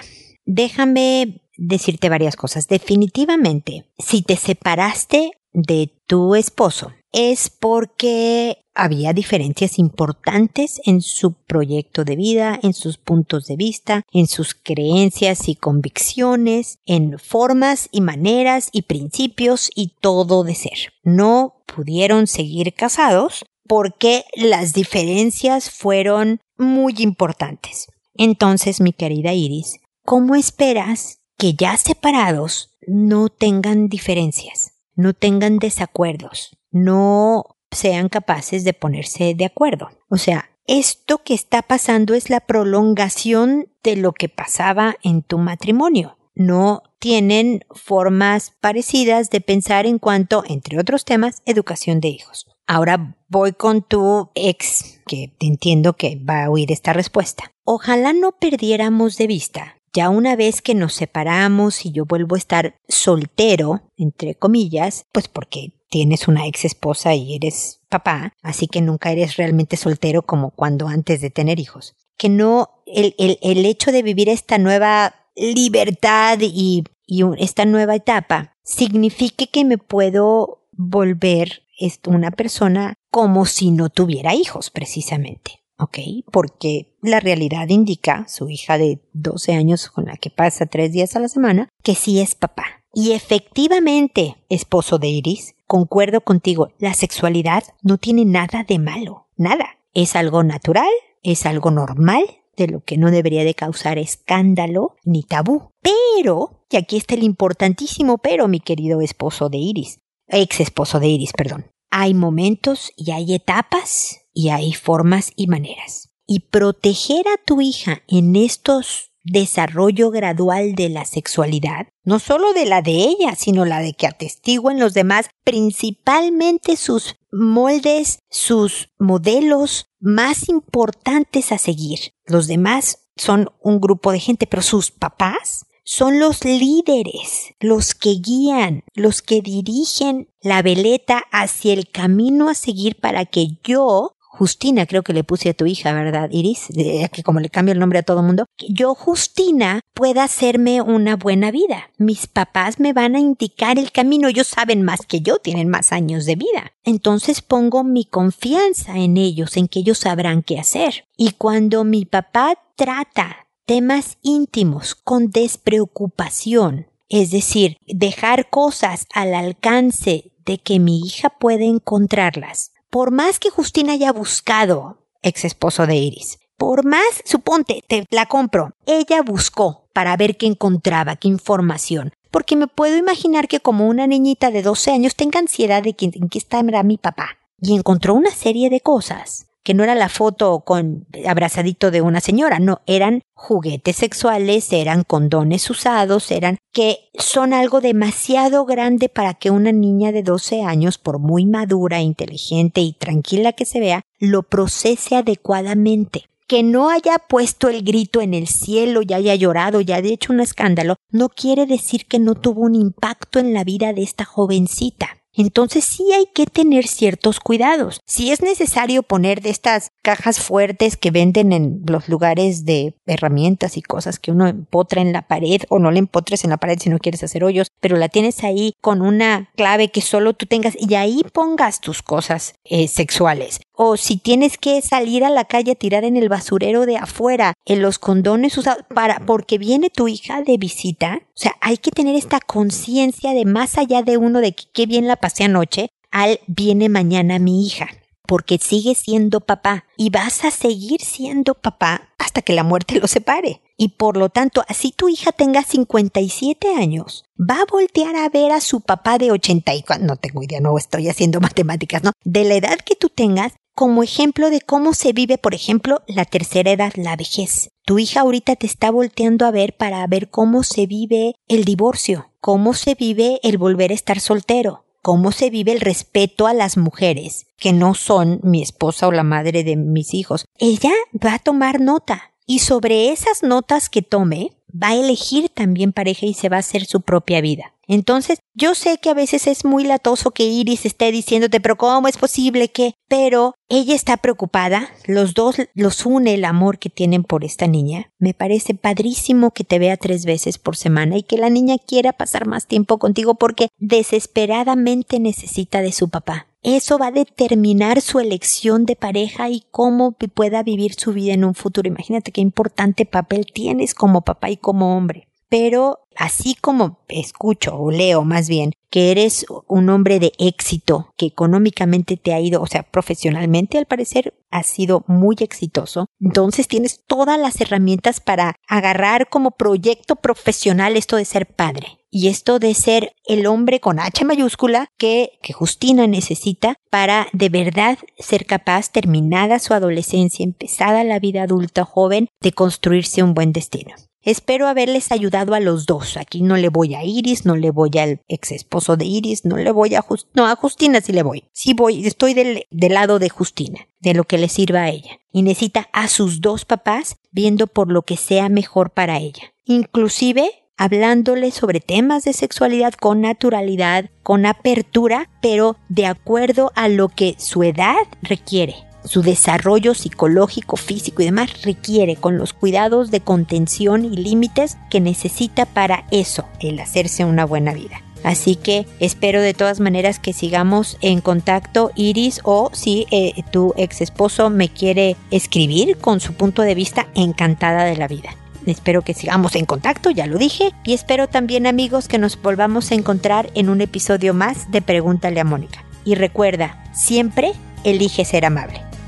déjame 0.44 1.42
decirte 1.56 2.08
varias 2.08 2.36
cosas. 2.36 2.68
Definitivamente, 2.68 3.84
si 3.98 4.22
te 4.22 4.36
separaste 4.36 5.32
de 5.52 5.90
tu 6.06 6.34
esposo, 6.34 6.92
es 7.12 7.50
porque 7.50 8.61
había 8.74 9.12
diferencias 9.12 9.78
importantes 9.78 10.80
en 10.84 11.02
su 11.02 11.32
proyecto 11.34 12.04
de 12.04 12.16
vida, 12.16 12.58
en 12.62 12.72
sus 12.72 12.98
puntos 12.98 13.46
de 13.46 13.56
vista, 13.56 14.02
en 14.12 14.26
sus 14.26 14.54
creencias 14.54 15.48
y 15.48 15.56
convicciones, 15.56 16.78
en 16.86 17.18
formas 17.18 17.88
y 17.92 18.00
maneras 18.00 18.70
y 18.72 18.82
principios 18.82 19.70
y 19.74 19.94
todo 20.00 20.44
de 20.44 20.54
ser. 20.54 20.92
No 21.02 21.62
pudieron 21.66 22.26
seguir 22.26 22.74
casados 22.74 23.44
porque 23.66 24.24
las 24.34 24.72
diferencias 24.72 25.70
fueron 25.70 26.40
muy 26.56 26.94
importantes. 26.98 27.88
Entonces, 28.14 28.80
mi 28.80 28.92
querida 28.92 29.32
Iris, 29.32 29.80
¿cómo 30.04 30.34
esperas 30.34 31.20
que 31.38 31.54
ya 31.54 31.76
separados 31.76 32.70
no 32.86 33.28
tengan 33.28 33.88
diferencias, 33.88 34.72
no 34.94 35.14
tengan 35.14 35.58
desacuerdos, 35.58 36.56
no 36.70 37.56
sean 37.72 38.08
capaces 38.08 38.64
de 38.64 38.72
ponerse 38.72 39.34
de 39.34 39.44
acuerdo. 39.44 39.90
O 40.08 40.16
sea, 40.16 40.50
esto 40.66 41.18
que 41.24 41.34
está 41.34 41.62
pasando 41.62 42.14
es 42.14 42.30
la 42.30 42.40
prolongación 42.40 43.68
de 43.82 43.96
lo 43.96 44.12
que 44.12 44.28
pasaba 44.28 44.96
en 45.02 45.22
tu 45.22 45.38
matrimonio. 45.38 46.18
No 46.34 46.82
tienen 46.98 47.64
formas 47.72 48.52
parecidas 48.60 49.28
de 49.30 49.40
pensar 49.40 49.86
en 49.86 49.98
cuanto, 49.98 50.44
entre 50.46 50.78
otros 50.78 51.04
temas, 51.04 51.42
educación 51.46 52.00
de 52.00 52.08
hijos. 52.08 52.46
Ahora 52.66 53.16
voy 53.28 53.52
con 53.52 53.82
tu 53.82 54.30
ex, 54.34 55.00
que 55.06 55.34
entiendo 55.40 55.94
que 55.94 56.16
va 56.16 56.44
a 56.44 56.50
oír 56.50 56.70
esta 56.70 56.92
respuesta. 56.92 57.52
Ojalá 57.64 58.12
no 58.12 58.32
perdiéramos 58.32 59.16
de 59.18 59.26
vista, 59.26 59.76
ya 59.92 60.08
una 60.08 60.36
vez 60.36 60.62
que 60.62 60.74
nos 60.74 60.94
separamos 60.94 61.84
y 61.84 61.92
yo 61.92 62.06
vuelvo 62.06 62.34
a 62.34 62.38
estar 62.38 62.76
soltero, 62.88 63.82
entre 63.96 64.36
comillas, 64.36 65.04
pues 65.12 65.28
porque 65.28 65.74
tienes 65.92 66.26
una 66.26 66.46
ex 66.46 66.64
esposa 66.64 67.14
y 67.14 67.34
eres 67.34 67.82
papá, 67.90 68.32
así 68.42 68.66
que 68.66 68.80
nunca 68.80 69.12
eres 69.12 69.36
realmente 69.36 69.76
soltero 69.76 70.22
como 70.22 70.50
cuando 70.50 70.88
antes 70.88 71.20
de 71.20 71.28
tener 71.28 71.60
hijos. 71.60 71.94
Que 72.16 72.30
no, 72.30 72.82
el, 72.86 73.14
el, 73.18 73.38
el 73.42 73.66
hecho 73.66 73.92
de 73.92 74.02
vivir 74.02 74.30
esta 74.30 74.56
nueva 74.56 75.14
libertad 75.36 76.38
y, 76.40 76.84
y 77.06 77.22
esta 77.36 77.66
nueva 77.66 77.94
etapa 77.94 78.56
signifique 78.64 79.48
que 79.48 79.66
me 79.66 79.76
puedo 79.76 80.66
volver 80.72 81.62
una 82.06 82.30
persona 82.30 82.94
como 83.10 83.44
si 83.44 83.70
no 83.70 83.90
tuviera 83.90 84.34
hijos, 84.34 84.70
precisamente. 84.70 85.60
¿ok? 85.78 85.98
Porque 86.30 86.94
la 87.02 87.20
realidad 87.20 87.68
indica, 87.68 88.26
su 88.28 88.48
hija 88.48 88.78
de 88.78 89.00
12 89.12 89.52
años 89.52 89.90
con 89.90 90.06
la 90.06 90.16
que 90.16 90.30
pasa 90.30 90.64
tres 90.64 90.92
días 90.92 91.16
a 91.16 91.20
la 91.20 91.28
semana, 91.28 91.68
que 91.82 91.94
sí 91.94 92.20
es 92.20 92.34
papá. 92.34 92.82
Y 92.94 93.12
efectivamente, 93.12 94.36
esposo 94.48 94.98
de 94.98 95.08
Iris, 95.08 95.54
concuerdo 95.72 96.20
contigo, 96.20 96.68
la 96.78 96.92
sexualidad 96.92 97.64
no 97.80 97.96
tiene 97.96 98.26
nada 98.26 98.62
de 98.62 98.78
malo, 98.78 99.28
nada. 99.38 99.78
Es 99.94 100.16
algo 100.16 100.44
natural, 100.44 100.90
es 101.22 101.46
algo 101.46 101.70
normal, 101.70 102.24
de 102.58 102.66
lo 102.66 102.84
que 102.84 102.98
no 102.98 103.10
debería 103.10 103.42
de 103.42 103.54
causar 103.54 103.96
escándalo 103.96 104.96
ni 105.02 105.22
tabú. 105.22 105.70
Pero, 105.80 106.66
y 106.68 106.76
aquí 106.76 106.98
está 106.98 107.14
el 107.14 107.22
importantísimo 107.22 108.18
pero, 108.18 108.48
mi 108.48 108.60
querido 108.60 109.00
esposo 109.00 109.48
de 109.48 109.56
Iris, 109.56 110.00
ex 110.26 110.60
esposo 110.60 111.00
de 111.00 111.08
Iris, 111.08 111.32
perdón. 111.32 111.70
Hay 111.90 112.12
momentos 112.12 112.92
y 112.94 113.12
hay 113.12 113.32
etapas 113.32 114.26
y 114.34 114.50
hay 114.50 114.74
formas 114.74 115.32
y 115.36 115.46
maneras. 115.46 116.10
Y 116.26 116.40
proteger 116.40 117.26
a 117.28 117.42
tu 117.42 117.62
hija 117.62 118.02
en 118.08 118.36
estos 118.36 119.11
desarrollo 119.24 120.10
gradual 120.10 120.74
de 120.74 120.88
la 120.88 121.04
sexualidad, 121.04 121.88
no 122.04 122.18
solo 122.18 122.52
de 122.52 122.66
la 122.66 122.82
de 122.82 122.92
ella, 122.92 123.34
sino 123.36 123.64
la 123.64 123.80
de 123.80 123.94
que 123.94 124.06
atestiguen 124.06 124.80
los 124.80 124.94
demás, 124.94 125.30
principalmente 125.44 126.76
sus 126.76 127.16
moldes, 127.30 128.18
sus 128.30 128.90
modelos 128.98 129.86
más 130.00 130.48
importantes 130.48 131.52
a 131.52 131.58
seguir. 131.58 132.14
Los 132.26 132.46
demás 132.46 133.08
son 133.16 133.50
un 133.60 133.80
grupo 133.80 134.12
de 134.12 134.20
gente, 134.20 134.46
pero 134.46 134.62
sus 134.62 134.90
papás 134.90 135.66
son 135.84 136.20
los 136.20 136.44
líderes, 136.44 137.54
los 137.60 137.94
que 137.94 138.14
guían, 138.14 138.84
los 138.94 139.20
que 139.20 139.40
dirigen 139.40 140.28
la 140.40 140.62
veleta 140.62 141.24
hacia 141.32 141.72
el 141.72 141.88
camino 141.88 142.48
a 142.48 142.54
seguir 142.54 143.00
para 143.00 143.24
que 143.24 143.58
yo 143.64 144.16
Justina, 144.42 144.86
creo 144.86 145.04
que 145.04 145.12
le 145.12 145.22
puse 145.22 145.50
a 145.50 145.54
tu 145.54 145.66
hija, 145.66 145.92
¿verdad, 145.92 146.28
Iris? 146.32 146.66
que 147.12 147.22
como 147.22 147.38
le 147.38 147.48
cambio 147.48 147.74
el 147.74 147.78
nombre 147.78 148.00
a 148.00 148.02
todo 148.02 148.24
mundo, 148.24 148.46
que 148.56 148.66
yo, 148.70 148.96
Justina, 148.96 149.78
pueda 149.94 150.24
hacerme 150.24 150.82
una 150.82 151.14
buena 151.14 151.52
vida. 151.52 151.92
Mis 151.96 152.26
papás 152.26 152.80
me 152.80 152.92
van 152.92 153.14
a 153.14 153.20
indicar 153.20 153.78
el 153.78 153.92
camino, 153.92 154.26
ellos 154.26 154.48
saben 154.48 154.82
más 154.82 155.02
que 155.06 155.20
yo, 155.20 155.38
tienen 155.38 155.68
más 155.68 155.92
años 155.92 156.26
de 156.26 156.34
vida. 156.34 156.72
Entonces 156.82 157.40
pongo 157.40 157.84
mi 157.84 158.04
confianza 158.04 158.98
en 158.98 159.16
ellos, 159.16 159.56
en 159.56 159.68
que 159.68 159.78
ellos 159.78 159.98
sabrán 159.98 160.42
qué 160.42 160.58
hacer. 160.58 161.04
Y 161.16 161.34
cuando 161.38 161.84
mi 161.84 162.04
papá 162.04 162.58
trata 162.74 163.46
temas 163.64 164.18
íntimos 164.22 164.96
con 164.96 165.30
despreocupación, 165.30 166.88
es 167.08 167.30
decir, 167.30 167.76
dejar 167.86 168.50
cosas 168.50 169.06
al 169.14 169.34
alcance 169.34 170.32
de 170.44 170.58
que 170.58 170.80
mi 170.80 170.98
hija 170.98 171.30
puede 171.30 171.66
encontrarlas, 171.66 172.71
por 172.92 173.10
más 173.10 173.38
que 173.38 173.48
Justina 173.48 173.94
haya 173.94 174.12
buscado 174.12 174.98
ex 175.22 175.46
esposo 175.46 175.86
de 175.86 175.96
Iris, 175.96 176.38
por 176.58 176.84
más, 176.84 177.22
suponte, 177.24 177.82
te 177.88 178.04
la 178.10 178.26
compro, 178.26 178.74
ella 178.84 179.22
buscó 179.22 179.88
para 179.94 180.14
ver 180.18 180.36
qué 180.36 180.44
encontraba, 180.44 181.16
qué 181.16 181.28
información. 181.28 182.12
Porque 182.30 182.54
me 182.54 182.66
puedo 182.66 182.98
imaginar 182.98 183.48
que 183.48 183.60
como 183.60 183.88
una 183.88 184.06
niñita 184.06 184.50
de 184.50 184.60
12 184.60 184.90
años 184.90 185.16
tenga 185.16 185.38
ansiedad 185.38 185.82
de 185.82 185.94
que, 185.94 186.10
en 186.12 186.28
qué 186.28 186.36
está 186.36 186.62
mi 186.62 186.98
papá. 186.98 187.38
Y 187.58 187.74
encontró 187.74 188.12
una 188.12 188.30
serie 188.30 188.68
de 188.68 188.80
cosas 188.80 189.46
que 189.62 189.74
no 189.74 189.84
era 189.84 189.94
la 189.94 190.08
foto 190.08 190.60
con 190.60 191.06
abrazadito 191.26 191.90
de 191.90 192.02
una 192.02 192.20
señora, 192.20 192.58
no, 192.58 192.82
eran 192.86 193.22
juguetes 193.34 193.96
sexuales, 193.96 194.72
eran 194.72 195.04
condones 195.04 195.68
usados, 195.70 196.30
eran 196.30 196.58
que 196.72 197.10
son 197.14 197.52
algo 197.52 197.80
demasiado 197.80 198.64
grande 198.64 199.08
para 199.08 199.34
que 199.34 199.50
una 199.50 199.72
niña 199.72 200.12
de 200.12 200.22
12 200.22 200.62
años, 200.62 200.98
por 200.98 201.18
muy 201.18 201.46
madura, 201.46 202.00
inteligente 202.00 202.80
y 202.80 202.92
tranquila 202.92 203.52
que 203.52 203.64
se 203.64 203.80
vea, 203.80 204.02
lo 204.18 204.42
procese 204.42 205.16
adecuadamente. 205.16 206.24
Que 206.48 206.62
no 206.62 206.90
haya 206.90 207.18
puesto 207.18 207.68
el 207.68 207.82
grito 207.82 208.20
en 208.20 208.34
el 208.34 208.46
cielo 208.46 209.00
y 209.06 209.14
haya 209.14 209.34
llorado 209.34 209.80
y 209.80 209.90
haya 209.92 210.12
hecho 210.12 210.32
un 210.32 210.40
escándalo, 210.40 210.96
no 211.10 211.28
quiere 211.30 211.66
decir 211.66 212.06
que 212.06 212.18
no 212.18 212.34
tuvo 212.34 212.62
un 212.62 212.74
impacto 212.74 213.38
en 213.38 213.54
la 213.54 213.64
vida 213.64 213.92
de 213.92 214.02
esta 214.02 214.24
jovencita. 214.24 215.21
Entonces 215.34 215.84
sí 215.84 216.12
hay 216.12 216.26
que 216.34 216.46
tener 216.46 216.86
ciertos 216.86 217.40
cuidados. 217.40 218.00
Si 218.06 218.30
es 218.30 218.42
necesario 218.42 219.02
poner 219.02 219.40
de 219.40 219.50
estas 219.50 219.90
cajas 220.02 220.40
fuertes 220.40 220.96
que 220.96 221.10
venden 221.10 221.52
en 221.52 221.82
los 221.86 222.08
lugares 222.08 222.64
de 222.64 222.94
herramientas 223.06 223.76
y 223.76 223.82
cosas 223.82 224.18
que 224.18 224.30
uno 224.30 224.46
empotra 224.46 225.00
en 225.00 225.12
la 225.12 225.28
pared 225.28 225.62
o 225.68 225.78
no 225.78 225.90
le 225.90 225.98
empotres 225.98 226.44
en 226.44 226.50
la 226.50 226.56
pared 226.56 226.78
si 226.78 226.90
no 226.90 226.98
quieres 226.98 227.22
hacer 227.22 227.44
hoyos, 227.44 227.68
pero 227.80 227.96
la 227.96 228.08
tienes 228.08 228.44
ahí 228.44 228.74
con 228.80 229.02
una 229.02 229.50
clave 229.56 229.90
que 229.90 230.00
solo 230.00 230.34
tú 230.34 230.46
tengas 230.46 230.74
y 230.78 230.94
ahí 230.94 231.22
pongas 231.32 231.80
tus 231.80 232.02
cosas 232.02 232.54
eh, 232.64 232.88
sexuales 232.88 233.60
o 233.84 233.96
si 233.96 234.16
tienes 234.16 234.58
que 234.58 234.80
salir 234.80 235.24
a 235.24 235.28
la 235.28 235.44
calle 235.44 235.72
a 235.72 235.74
tirar 235.74 236.04
en 236.04 236.16
el 236.16 236.28
basurero 236.28 236.86
de 236.86 236.98
afuera, 236.98 237.54
en 237.64 237.82
los 237.82 237.98
condones 237.98 238.56
usados 238.56 238.84
para 238.94 239.26
porque 239.26 239.58
viene 239.58 239.90
tu 239.90 240.06
hija 240.06 240.40
de 240.42 240.56
visita. 240.56 241.22
O 241.30 241.32
sea, 241.34 241.56
hay 241.60 241.78
que 241.78 241.90
tener 241.90 242.14
esta 242.14 242.38
conciencia 242.38 243.32
de 243.32 243.44
más 243.44 243.78
allá 243.78 244.02
de 244.02 244.18
uno 244.18 244.40
de 244.40 244.52
que 244.52 244.66
qué 244.72 244.86
bien 244.86 245.08
la 245.08 245.16
pasé 245.16 245.42
anoche, 245.42 245.88
al 246.12 246.38
viene 246.46 246.88
mañana 246.88 247.40
mi 247.40 247.66
hija 247.66 247.88
porque 248.24 248.58
sigue 248.58 248.94
siendo 248.94 249.40
papá 249.40 249.84
y 249.96 250.10
vas 250.10 250.44
a 250.44 250.50
seguir 250.50 251.02
siendo 251.02 251.54
papá 251.54 252.08
hasta 252.18 252.40
que 252.40 252.52
la 252.52 252.62
muerte 252.62 252.98
lo 252.98 253.06
separe. 253.06 253.60
Y 253.76 253.88
por 253.88 254.16
lo 254.16 254.28
tanto, 254.28 254.62
así 254.68 254.94
tu 254.96 255.08
hija 255.08 255.32
tenga 255.32 255.62
57 255.62 256.74
años, 256.76 257.24
va 257.38 257.56
a 257.56 257.66
voltear 257.70 258.14
a 258.16 258.28
ver 258.28 258.52
a 258.52 258.60
su 258.60 258.80
papá 258.80 259.18
de 259.18 259.32
84, 259.32 260.06
no 260.06 260.16
tengo 260.16 260.42
idea, 260.42 260.60
no 260.60 260.78
estoy 260.78 261.08
haciendo 261.08 261.40
matemáticas, 261.42 262.04
¿no? 262.04 262.12
De 262.24 262.44
la 262.44 262.54
edad 262.54 262.78
que 262.78 262.94
tú 262.94 263.08
tengas 263.08 263.52
como 263.74 264.02
ejemplo 264.02 264.50
de 264.50 264.60
cómo 264.60 264.94
se 264.94 265.12
vive, 265.12 265.38
por 265.38 265.54
ejemplo, 265.54 266.02
la 266.06 266.24
tercera 266.24 266.70
edad, 266.70 266.92
la 266.96 267.16
vejez. 267.16 267.70
Tu 267.84 267.98
hija 267.98 268.20
ahorita 268.20 268.56
te 268.56 268.66
está 268.66 268.90
volteando 268.90 269.46
a 269.46 269.50
ver 269.50 269.76
para 269.76 270.06
ver 270.06 270.30
cómo 270.30 270.62
se 270.62 270.86
vive 270.86 271.34
el 271.48 271.64
divorcio, 271.64 272.30
cómo 272.40 272.74
se 272.74 272.94
vive 272.94 273.40
el 273.42 273.58
volver 273.58 273.90
a 273.90 273.94
estar 273.94 274.20
soltero, 274.20 274.84
cómo 275.02 275.32
se 275.32 275.50
vive 275.50 275.72
el 275.72 275.80
respeto 275.80 276.46
a 276.46 276.54
las 276.54 276.76
mujeres, 276.76 277.46
que 277.56 277.72
no 277.72 277.94
son 277.94 278.40
mi 278.42 278.62
esposa 278.62 279.08
o 279.08 279.12
la 279.12 279.24
madre 279.24 279.64
de 279.64 279.76
mis 279.76 280.14
hijos. 280.14 280.44
Ella 280.58 280.92
va 281.14 281.34
a 281.34 281.38
tomar 281.38 281.80
nota 281.80 282.32
y 282.46 282.60
sobre 282.60 283.10
esas 283.10 283.42
notas 283.42 283.88
que 283.88 284.02
tome, 284.02 284.52
va 284.70 284.88
a 284.88 284.94
elegir 284.96 285.48
también 285.48 285.92
pareja 285.92 286.26
y 286.26 286.34
se 286.34 286.48
va 286.48 286.56
a 286.56 286.60
hacer 286.60 286.84
su 286.84 287.00
propia 287.00 287.40
vida. 287.40 287.74
Entonces, 287.88 288.38
yo 288.54 288.74
sé 288.74 288.98
que 288.98 289.10
a 289.10 289.14
veces 289.14 289.46
es 289.46 289.64
muy 289.64 289.84
latoso 289.84 290.30
que 290.30 290.44
Iris 290.44 290.86
esté 290.86 291.10
diciéndote, 291.10 291.60
pero 291.60 291.76
¿cómo 291.76 292.06
es 292.06 292.16
posible 292.16 292.68
que? 292.68 292.94
Pero 293.08 293.54
ella 293.68 293.94
está 293.94 294.16
preocupada, 294.16 294.90
los 295.06 295.34
dos 295.34 295.56
los 295.74 296.06
une 296.06 296.34
el 296.34 296.44
amor 296.44 296.78
que 296.78 296.90
tienen 296.90 297.24
por 297.24 297.44
esta 297.44 297.66
niña. 297.66 298.10
Me 298.18 298.34
parece 298.34 298.74
padrísimo 298.74 299.50
que 299.50 299.64
te 299.64 299.78
vea 299.78 299.96
tres 299.96 300.24
veces 300.24 300.58
por 300.58 300.76
semana 300.76 301.16
y 301.16 301.22
que 301.22 301.38
la 301.38 301.50
niña 301.50 301.76
quiera 301.78 302.12
pasar 302.12 302.46
más 302.46 302.66
tiempo 302.66 302.98
contigo 302.98 303.34
porque 303.34 303.68
desesperadamente 303.78 305.18
necesita 305.18 305.82
de 305.82 305.92
su 305.92 306.08
papá. 306.08 306.46
Eso 306.62 306.96
va 306.96 307.08
a 307.08 307.12
determinar 307.12 308.00
su 308.00 308.20
elección 308.20 308.86
de 308.86 308.94
pareja 308.94 309.50
y 309.50 309.64
cómo 309.72 310.12
pueda 310.12 310.62
vivir 310.62 310.94
su 310.94 311.12
vida 311.12 311.34
en 311.34 311.44
un 311.44 311.54
futuro. 311.54 311.88
Imagínate 311.88 312.30
qué 312.30 312.40
importante 312.40 313.04
papel 313.04 313.46
tienes 313.52 313.94
como 313.94 314.20
papá 314.20 314.50
y 314.50 314.56
como 314.56 314.96
hombre 314.96 315.26
pero 315.52 315.98
así 316.16 316.56
como 316.60 316.98
escucho 317.08 317.76
o 317.76 317.90
leo 317.90 318.24
más 318.24 318.48
bien 318.48 318.72
que 318.92 319.10
eres 319.10 319.46
un 319.68 319.88
hombre 319.88 320.20
de 320.20 320.32
éxito, 320.38 321.14
que 321.16 321.24
económicamente 321.24 322.18
te 322.18 322.34
ha 322.34 322.40
ido, 322.40 322.60
o 322.60 322.66
sea, 322.66 322.82
profesionalmente 322.82 323.78
al 323.78 323.86
parecer 323.86 324.34
has 324.50 324.66
sido 324.66 325.02
muy 325.06 325.36
exitoso, 325.40 326.06
entonces 326.20 326.68
tienes 326.68 327.00
todas 327.06 327.40
las 327.40 327.58
herramientas 327.62 328.20
para 328.20 328.54
agarrar 328.68 329.30
como 329.30 329.52
proyecto 329.52 330.16
profesional 330.16 330.98
esto 330.98 331.16
de 331.16 331.24
ser 331.24 331.46
padre 331.46 332.02
y 332.10 332.28
esto 332.28 332.58
de 332.58 332.74
ser 332.74 333.14
el 333.24 333.46
hombre 333.46 333.80
con 333.80 333.98
H 333.98 334.26
mayúscula 334.26 334.88
que, 334.98 335.38
que 335.42 335.54
Justina 335.54 336.06
necesita 336.06 336.76
para 336.90 337.28
de 337.32 337.48
verdad 337.48 337.98
ser 338.18 338.44
capaz, 338.44 338.90
terminada 338.90 339.58
su 339.58 339.72
adolescencia, 339.72 340.44
empezada 340.44 341.02
la 341.02 341.18
vida 341.18 341.44
adulta 341.44 341.86
joven, 341.86 342.28
de 342.42 342.52
construirse 342.52 343.22
un 343.22 343.32
buen 343.32 343.52
destino. 343.52 343.94
Espero 344.24 344.68
haberles 344.68 345.10
ayudado 345.10 345.54
a 345.54 345.60
los 345.60 345.86
dos. 345.86 346.16
Aquí 346.16 346.42
no 346.42 346.56
le 346.56 346.68
voy 346.68 346.94
a 346.94 347.04
Iris, 347.04 347.44
no 347.44 347.56
le 347.56 347.70
voy 347.72 347.90
al 347.98 348.20
ex 348.28 348.52
esposo 348.52 348.96
de 348.96 349.04
Iris, 349.04 349.44
no 349.44 349.56
le 349.56 349.72
voy 349.72 349.96
a 349.96 350.04
no 350.34 350.46
a 350.46 350.54
Justina 350.54 351.00
sí 351.00 351.12
le 351.12 351.24
voy. 351.24 351.44
Sí 351.52 351.74
voy, 351.74 352.06
estoy 352.06 352.34
del, 352.34 352.66
del 352.70 352.94
lado 352.94 353.18
de 353.18 353.28
Justina, 353.28 353.88
de 354.00 354.14
lo 354.14 354.24
que 354.24 354.38
le 354.38 354.48
sirva 354.48 354.82
a 354.82 354.90
ella. 354.90 355.18
Y 355.32 355.42
necesita 355.42 355.88
a 355.92 356.06
sus 356.06 356.40
dos 356.40 356.64
papás 356.64 357.16
viendo 357.32 357.66
por 357.66 357.90
lo 357.90 358.02
que 358.02 358.16
sea 358.16 358.48
mejor 358.48 358.90
para 358.90 359.18
ella. 359.18 359.52
Inclusive 359.64 360.50
hablándole 360.76 361.50
sobre 361.50 361.80
temas 361.80 362.24
de 362.24 362.32
sexualidad 362.32 362.94
con 362.94 363.20
naturalidad, 363.20 364.10
con 364.22 364.46
apertura, 364.46 365.30
pero 365.40 365.76
de 365.88 366.06
acuerdo 366.06 366.72
a 366.74 366.88
lo 366.88 367.08
que 367.08 367.34
su 367.38 367.62
edad 367.62 368.06
requiere 368.22 368.91
su 369.04 369.22
desarrollo 369.22 369.94
psicológico, 369.94 370.76
físico 370.76 371.22
y 371.22 371.26
demás 371.26 371.62
requiere 371.62 372.16
con 372.16 372.38
los 372.38 372.52
cuidados 372.52 373.10
de 373.10 373.20
contención 373.20 374.04
y 374.04 374.16
límites 374.16 374.76
que 374.90 375.00
necesita 375.00 375.66
para 375.66 376.04
eso, 376.10 376.44
el 376.60 376.78
hacerse 376.80 377.24
una 377.24 377.44
buena 377.44 377.72
vida. 377.72 378.02
Así 378.24 378.54
que 378.56 378.86
espero 379.00 379.40
de 379.42 379.54
todas 379.54 379.80
maneras 379.80 380.18
que 380.18 380.32
sigamos 380.32 380.96
en 381.00 381.20
contacto, 381.20 381.90
Iris, 381.96 382.40
o 382.44 382.70
si 382.72 383.06
eh, 383.10 383.42
tu 383.50 383.74
ex 383.76 384.00
esposo 384.00 384.48
me 384.48 384.68
quiere 384.68 385.16
escribir 385.30 385.98
con 385.98 386.20
su 386.20 386.34
punto 386.34 386.62
de 386.62 386.74
vista, 386.74 387.08
encantada 387.14 387.84
de 387.84 387.96
la 387.96 388.06
vida. 388.06 388.36
Espero 388.64 389.02
que 389.02 389.14
sigamos 389.14 389.56
en 389.56 389.66
contacto, 389.66 390.10
ya 390.10 390.28
lo 390.28 390.38
dije, 390.38 390.70
y 390.84 390.92
espero 390.92 391.28
también 391.28 391.66
amigos 391.66 392.06
que 392.06 392.18
nos 392.18 392.40
volvamos 392.40 392.92
a 392.92 392.94
encontrar 392.94 393.50
en 393.54 393.68
un 393.68 393.80
episodio 393.80 394.34
más 394.34 394.70
de 394.70 394.82
Pregúntale 394.82 395.40
a 395.40 395.44
Mónica. 395.44 395.84
Y 396.04 396.14
recuerda, 396.14 396.84
siempre 396.92 397.52
elige 397.82 398.24
ser 398.24 398.44
amable. 398.44 398.91